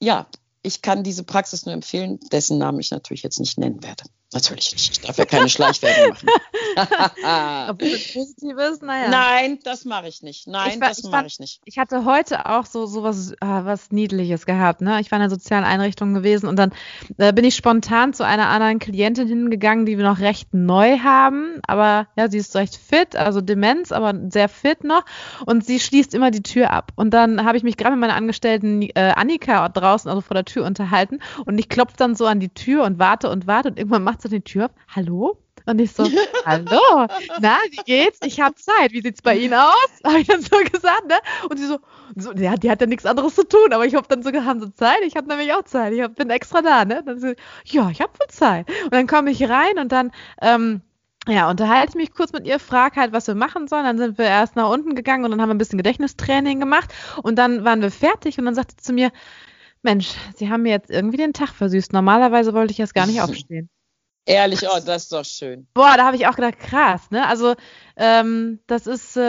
[0.00, 0.26] ja,
[0.62, 4.04] ich kann diese Praxis nur empfehlen, dessen Namen ich natürlich jetzt nicht nennen werde.
[4.32, 4.90] Natürlich nicht.
[4.90, 6.28] Ich darf ja keine Schleichwerbung machen.
[7.70, 9.08] Obwohl es positiv ist, naja.
[9.08, 10.48] Nein, das mache ich nicht.
[10.48, 11.60] Nein, ich war, das mache ich nicht.
[11.64, 14.80] Ich hatte heute auch so, so was, äh, was Niedliches gehabt.
[14.80, 15.00] Ne?
[15.00, 16.72] Ich war in einer sozialen Einrichtung gewesen und dann
[17.18, 21.60] äh, bin ich spontan zu einer anderen Klientin hingegangen, die wir noch recht neu haben.
[21.68, 25.04] Aber ja, sie ist recht fit, also Demenz, aber sehr fit noch.
[25.46, 26.92] Und sie schließt immer die Tür ab.
[26.96, 30.44] Und dann habe ich mich gerade mit meiner Angestellten äh, Annika draußen, also vor der
[30.44, 31.20] Tür, unterhalten.
[31.44, 34.15] Und ich klopfe dann so an die Tür und warte und warte und irgendwann macht
[34.22, 34.70] sie die Tür auf.
[34.94, 35.38] Hallo?
[35.68, 36.04] Und ich so,
[36.44, 37.08] hallo,
[37.40, 38.20] na, wie geht's?
[38.24, 38.92] Ich habe Zeit.
[38.92, 39.88] Wie sieht's bei Ihnen aus?
[40.04, 41.16] Habe ich dann so gesagt, ne?
[41.50, 41.80] Und sie so,
[42.14, 44.60] so ja, die hat ja nichts anderes zu tun, aber ich hoffe dann sogar, haben
[44.60, 45.00] Sie Zeit?
[45.04, 45.92] Ich habe nämlich auch Zeit.
[45.92, 47.02] Ich hab, bin extra da, ne?
[47.04, 47.32] Dann so,
[47.64, 48.68] ja, ich habe wohl Zeit.
[48.84, 50.82] Und dann komme ich rein und dann, ähm,
[51.26, 53.84] ja, unterhalte ich mich kurz mit ihr, frage halt, was wir machen sollen.
[53.84, 56.94] Dann sind wir erst nach unten gegangen und dann haben wir ein bisschen Gedächtnistraining gemacht
[57.24, 59.10] und dann waren wir fertig und dann sagte sie zu mir,
[59.82, 61.92] Mensch, Sie haben mir jetzt irgendwie den Tag versüßt.
[61.92, 63.68] Normalerweise wollte ich jetzt gar nicht aufstehen.
[64.28, 65.68] Ehrlich, oh, das ist doch schön.
[65.72, 67.28] Boah, da habe ich auch gedacht, krass, ne?
[67.28, 67.54] Also,
[67.96, 69.20] ähm, das ist, äh,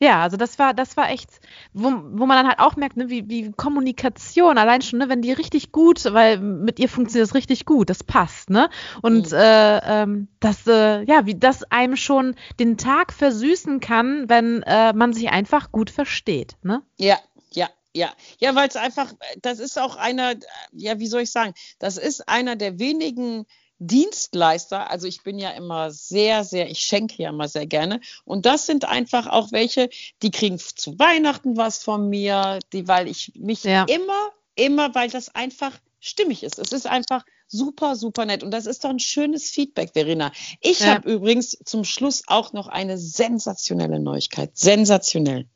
[0.00, 1.30] ja, also das war, das war echt,
[1.72, 5.22] wo, wo man dann halt auch merkt, ne, wie, wie Kommunikation, allein schon, ne, wenn
[5.22, 8.68] die richtig gut, weil mit ihr funktioniert das richtig gut, das passt, ne?
[9.00, 9.38] Und mhm.
[9.38, 14.92] äh, ähm, das, äh, ja, wie das einem schon den Tag versüßen kann, wenn äh,
[14.92, 16.82] man sich einfach gut versteht, ne?
[16.98, 17.16] Ja,
[17.52, 20.34] ja, ja, ja, weil es einfach, das ist auch einer,
[20.72, 23.46] ja, wie soll ich sagen, das ist einer der wenigen
[23.86, 28.00] Dienstleister, also ich bin ja immer sehr, sehr, ich schenke ja immer sehr gerne.
[28.24, 29.90] Und das sind einfach auch welche,
[30.22, 33.84] die kriegen zu Weihnachten was von mir, die, weil ich mich ja.
[33.84, 36.58] immer, immer, weil das einfach stimmig ist.
[36.58, 38.42] Es ist einfach super, super nett.
[38.42, 40.32] Und das ist doch ein schönes Feedback, Verena.
[40.60, 40.94] Ich ja.
[40.94, 44.56] habe übrigens zum Schluss auch noch eine sensationelle Neuigkeit.
[44.56, 45.46] Sensationell.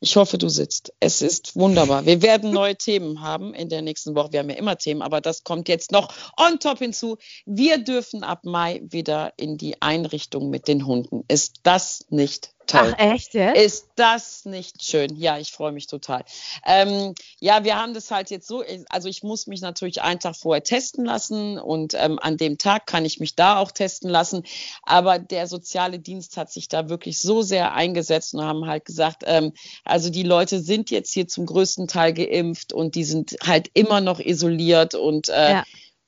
[0.00, 0.92] Ich hoffe, du sitzt.
[1.00, 2.04] Es ist wunderbar.
[2.04, 4.32] Wir werden neue Themen haben in der nächsten Woche.
[4.32, 7.16] Wir haben ja immer Themen, aber das kommt jetzt noch on top hinzu.
[7.46, 11.24] Wir dürfen ab Mai wieder in die Einrichtung mit den Hunden.
[11.28, 12.94] Ist das nicht Toll.
[12.96, 13.60] Ach, echt jetzt?
[13.60, 15.16] Ist das nicht schön?
[15.16, 16.24] Ja, ich freue mich total.
[16.66, 20.36] Ähm, ja, wir haben das halt jetzt so, also ich muss mich natürlich einen Tag
[20.36, 24.44] vorher testen lassen und ähm, an dem Tag kann ich mich da auch testen lassen.
[24.82, 29.24] Aber der soziale Dienst hat sich da wirklich so sehr eingesetzt und haben halt gesagt,
[29.26, 29.52] ähm,
[29.84, 34.00] also die Leute sind jetzt hier zum größten Teil geimpft und die sind halt immer
[34.00, 35.64] noch isoliert und äh, ja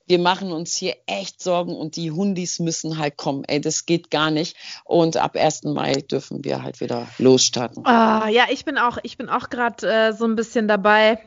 [0.07, 3.45] wir machen uns hier echt Sorgen und die Hundis müssen halt kommen.
[3.45, 4.57] Ey, das geht gar nicht.
[4.85, 5.65] Und ab 1.
[5.65, 7.85] Mai dürfen wir halt wieder losstarten.
[7.87, 11.19] Ah, ja, ich bin auch, ich bin auch gerade äh, so ein bisschen dabei,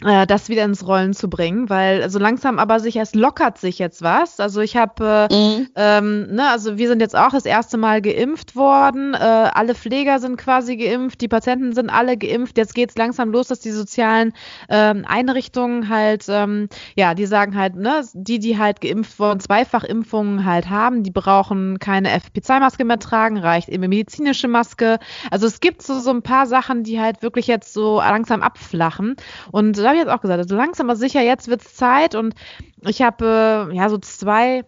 [0.00, 4.02] das wieder ins Rollen zu bringen, weil so langsam aber sich es lockert sich jetzt
[4.02, 4.40] was.
[4.40, 5.68] Also ich habe, äh, mhm.
[5.76, 9.12] ähm, ne, also wir sind jetzt auch das erste Mal geimpft worden.
[9.14, 12.56] Äh, alle Pfleger sind quasi geimpft, die Patienten sind alle geimpft.
[12.56, 14.32] Jetzt geht es langsam los, dass die sozialen
[14.70, 20.46] ähm, Einrichtungen halt, ähm, ja, die sagen halt, ne, die, die halt geimpft wurden, Zweifachimpfungen
[20.46, 24.98] halt haben, die brauchen keine FP2-Maske mehr tragen, reicht eben medizinische Maske.
[25.30, 29.16] Also es gibt so, so ein paar Sachen, die halt wirklich jetzt so langsam abflachen
[29.52, 32.34] und habe ich jetzt auch gesagt, also langsam aber sicher, jetzt wird es Zeit und
[32.82, 34.64] ich habe äh, ja so zwei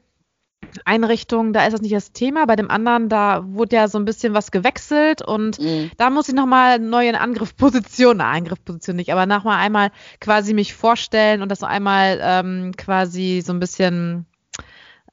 [0.84, 2.46] Einrichtungen, da ist das nicht das Thema.
[2.46, 5.90] Bei dem anderen, da wurde ja so ein bisschen was gewechselt und mhm.
[5.96, 10.74] da muss ich nochmal neu in Angriffsposition, na, Angriffsposition nicht, aber nochmal einmal quasi mich
[10.74, 14.26] vorstellen und das noch einmal ähm, quasi so ein bisschen,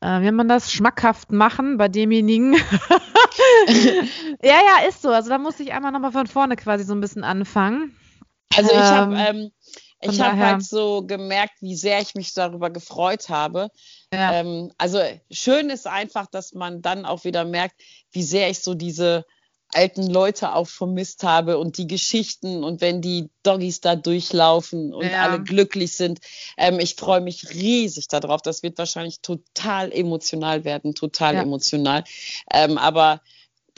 [0.02, 2.54] äh, wie nennt man das, schmackhaft machen bei demjenigen.
[4.42, 5.10] ja, ja, ist so.
[5.10, 7.96] Also da muss ich einmal nochmal von vorne quasi so ein bisschen anfangen.
[8.56, 9.52] Also ich habe ähm,
[10.02, 13.70] ich habe halt so gemerkt, wie sehr ich mich darüber gefreut habe.
[14.14, 14.34] Ja.
[14.34, 17.76] Ähm, also schön ist einfach, dass man dann auch wieder merkt,
[18.12, 19.26] wie sehr ich so diese
[19.72, 25.06] alten Leute auch vermisst habe und die Geschichten und wenn die Doggies da durchlaufen und
[25.06, 25.24] ja.
[25.24, 26.20] alle glücklich sind.
[26.58, 28.42] Ähm, ich freue mich riesig darauf.
[28.42, 31.42] Das wird wahrscheinlich total emotional werden, total ja.
[31.44, 32.04] emotional.
[32.52, 33.22] Ähm, aber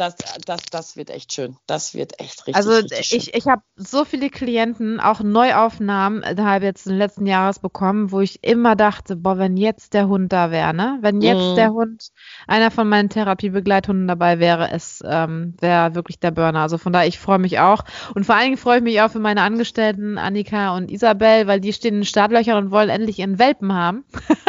[0.02, 1.58] das, das, das wird echt schön.
[1.68, 3.22] Das wird echt richtig, Also richtig schön.
[3.22, 8.20] ich, ich habe so viele Klienten, auch Neuaufnahmen innerhalb jetzt des letzten Jahres bekommen, wo
[8.20, 10.98] ich immer dachte, boah, wenn jetzt der Hund da wäre, ne?
[11.02, 11.56] Wenn jetzt Mhm.
[11.56, 12.10] der Hund,
[12.48, 16.60] einer von meinen Therapiebegleithunden dabei wäre, es ähm, wäre wirklich der Burner.
[16.62, 17.84] Also von daher, ich freue mich auch.
[18.16, 21.62] Und vor allen Dingen freue ich mich auch für meine Angestellten Annika und Isabel, weil
[21.62, 24.04] die stehen in den Startlöchern und wollen endlich ihren Welpen haben.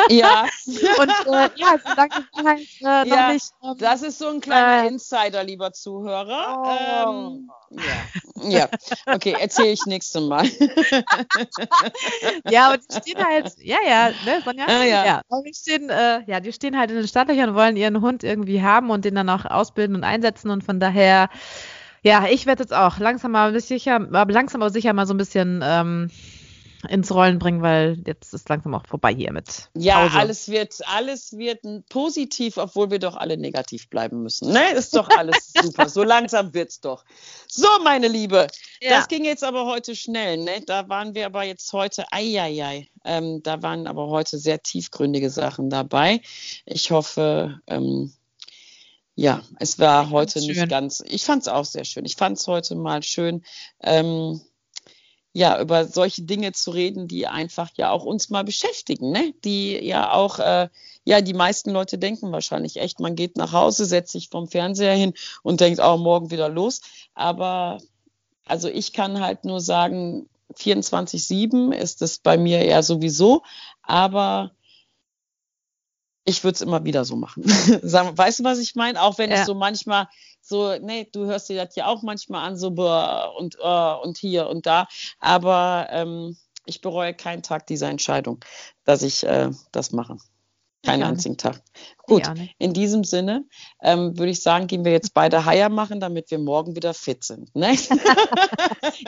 [0.07, 0.51] ja,
[0.95, 4.41] Und äh, ja, solange sie halt äh, noch Ja, nicht ähm, das ist so ein
[4.41, 4.87] kleiner Äh.
[4.87, 6.63] Insider, lieber Zuhörer.
[6.65, 7.31] Oh.
[7.31, 8.49] Ähm, ja.
[8.49, 8.69] ja,
[9.07, 10.47] okay, erzähle ich nächstes Mal.
[12.51, 14.67] Ja, und die stehen halt, ja, ja, ne, Sonja?
[14.67, 15.23] Ah, ja.
[15.29, 18.25] aber die stehen, äh, ja, die stehen halt in den Startlöchern und wollen ihren Hund
[18.25, 21.29] irgendwie haben und den dann auch ausbilden und einsetzen und von daher,
[22.03, 25.63] ja, ich werde jetzt auch langsam aber sicher, langsam aber sicher mal so ein bisschen
[25.65, 26.11] ähm,
[26.89, 30.19] ins Rollen bringen, weil jetzt ist langsam auch vorbei hier mit Ja, Pause.
[30.19, 34.53] alles wird, alles wird positiv, obwohl wir doch alle negativ bleiben müssen.
[34.53, 34.73] Ne?
[34.73, 35.89] Ist doch alles super.
[35.89, 37.05] So langsam wird's doch.
[37.49, 38.47] So, meine Liebe,
[38.81, 38.91] Ja.
[38.99, 40.39] das ging jetzt aber heute schnell.
[40.39, 40.61] Ne?
[40.67, 45.71] Da waren wir aber jetzt heute, eieiei, ähm, da waren aber heute sehr tiefgründige Sachen
[45.71, 46.21] dabei.
[46.65, 48.13] Ich hoffe, ähm,
[49.15, 50.69] ja, es war heute fand's nicht schön.
[50.69, 52.07] ganz, ich fand es auch sehr schön.
[52.07, 53.45] Ich fand es heute mal schön.
[53.83, 54.41] Ähm,
[55.33, 59.33] ja, über solche Dinge zu reden, die einfach ja auch uns mal beschäftigen, ne?
[59.45, 60.69] Die ja auch, äh,
[61.05, 64.95] ja, die meisten Leute denken wahrscheinlich echt, man geht nach Hause, setzt sich vom Fernseher
[64.95, 66.83] hin und denkt, oh, morgen wieder los.
[67.15, 67.79] Aber
[68.47, 73.43] also ich kann halt nur sagen, 24-7 ist es bei mir eher sowieso,
[73.83, 74.53] aber
[76.25, 77.45] ich würde es immer wieder so machen.
[77.47, 79.01] Weißt du, was ich meine?
[79.03, 79.41] Auch wenn Ja.
[79.41, 80.09] ich so manchmal
[80.53, 84.49] so, nee, du hörst dir das ja auch manchmal an, so und, äh, und hier
[84.49, 84.87] und da.
[85.19, 86.37] Aber ähm,
[86.67, 88.45] ich bereue keinen Tag dieser Entscheidung,
[88.85, 90.19] dass ich äh, das mache.
[90.85, 91.63] Keinen einzigen Tag.
[92.05, 92.55] Gut, nicht.
[92.59, 93.45] in diesem Sinne
[93.81, 97.25] ähm, würde ich sagen, gehen wir jetzt beide Haier machen, damit wir morgen wieder fit
[97.25, 97.55] sind.
[97.55, 97.77] Ne?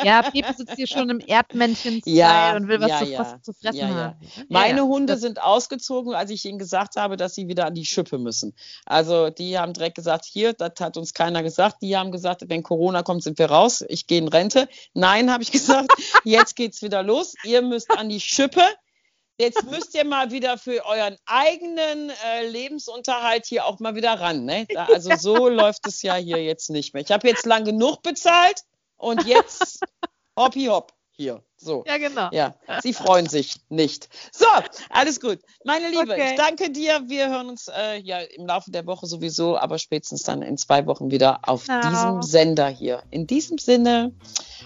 [0.02, 3.42] Ja, Pepe sitzt hier schon im Erdmännchen Ja, und will was ja, zu, ja.
[3.42, 4.16] zu fressen Ja, haben.
[4.48, 8.18] Meine Hunde sind ausgezogen, als ich ihnen gesagt habe, dass sie wieder an die Schippe
[8.18, 8.54] müssen.
[8.86, 11.76] Also die haben direkt gesagt, hier, das hat uns keiner gesagt.
[11.82, 13.84] Die haben gesagt, wenn Corona kommt, sind wir raus.
[13.88, 14.68] Ich gehe in Rente.
[14.94, 15.90] Nein, habe ich gesagt,
[16.24, 17.34] jetzt geht's wieder los.
[17.44, 18.62] Ihr müsst an die Schippe.
[19.36, 24.44] Jetzt müsst ihr mal wieder für euren eigenen äh, Lebensunterhalt hier auch mal wieder ran.
[24.44, 24.66] Ne?
[24.72, 27.02] Da, also so läuft es ja hier jetzt nicht mehr.
[27.02, 28.60] Ich habe jetzt lang genug bezahlt
[28.96, 29.80] und jetzt
[30.38, 31.42] hoppi hopp hier.
[31.56, 31.82] So.
[31.86, 32.28] Ja, genau.
[32.32, 34.08] Ja, sie freuen sich nicht.
[34.32, 34.46] So,
[34.90, 35.38] alles gut.
[35.64, 36.30] Meine Liebe, Okay.
[36.32, 37.02] ich danke dir.
[37.08, 40.86] Wir hören uns äh, ja im Laufe der Woche sowieso, aber spätestens dann in zwei
[40.86, 41.88] Wochen wieder auf Genau.
[41.88, 43.02] diesem Sender hier.
[43.10, 44.12] In diesem Sinne,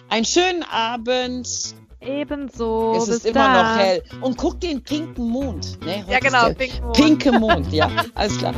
[0.09, 1.75] einen schönen Abend.
[2.01, 2.95] Ebenso.
[2.97, 3.77] Es ist immer dann.
[3.77, 4.03] noch hell.
[4.21, 5.79] Und guck den pinken Mond.
[5.85, 6.05] Ne?
[6.09, 6.97] Ja, genau, pinken Mond.
[6.97, 7.91] Pinke Mond, ja.
[8.15, 8.55] Alles klar.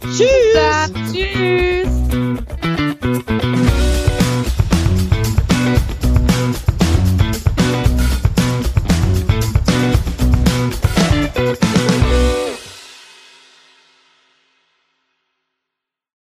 [0.00, 0.92] Tschüss.
[1.12, 1.88] Tschüss.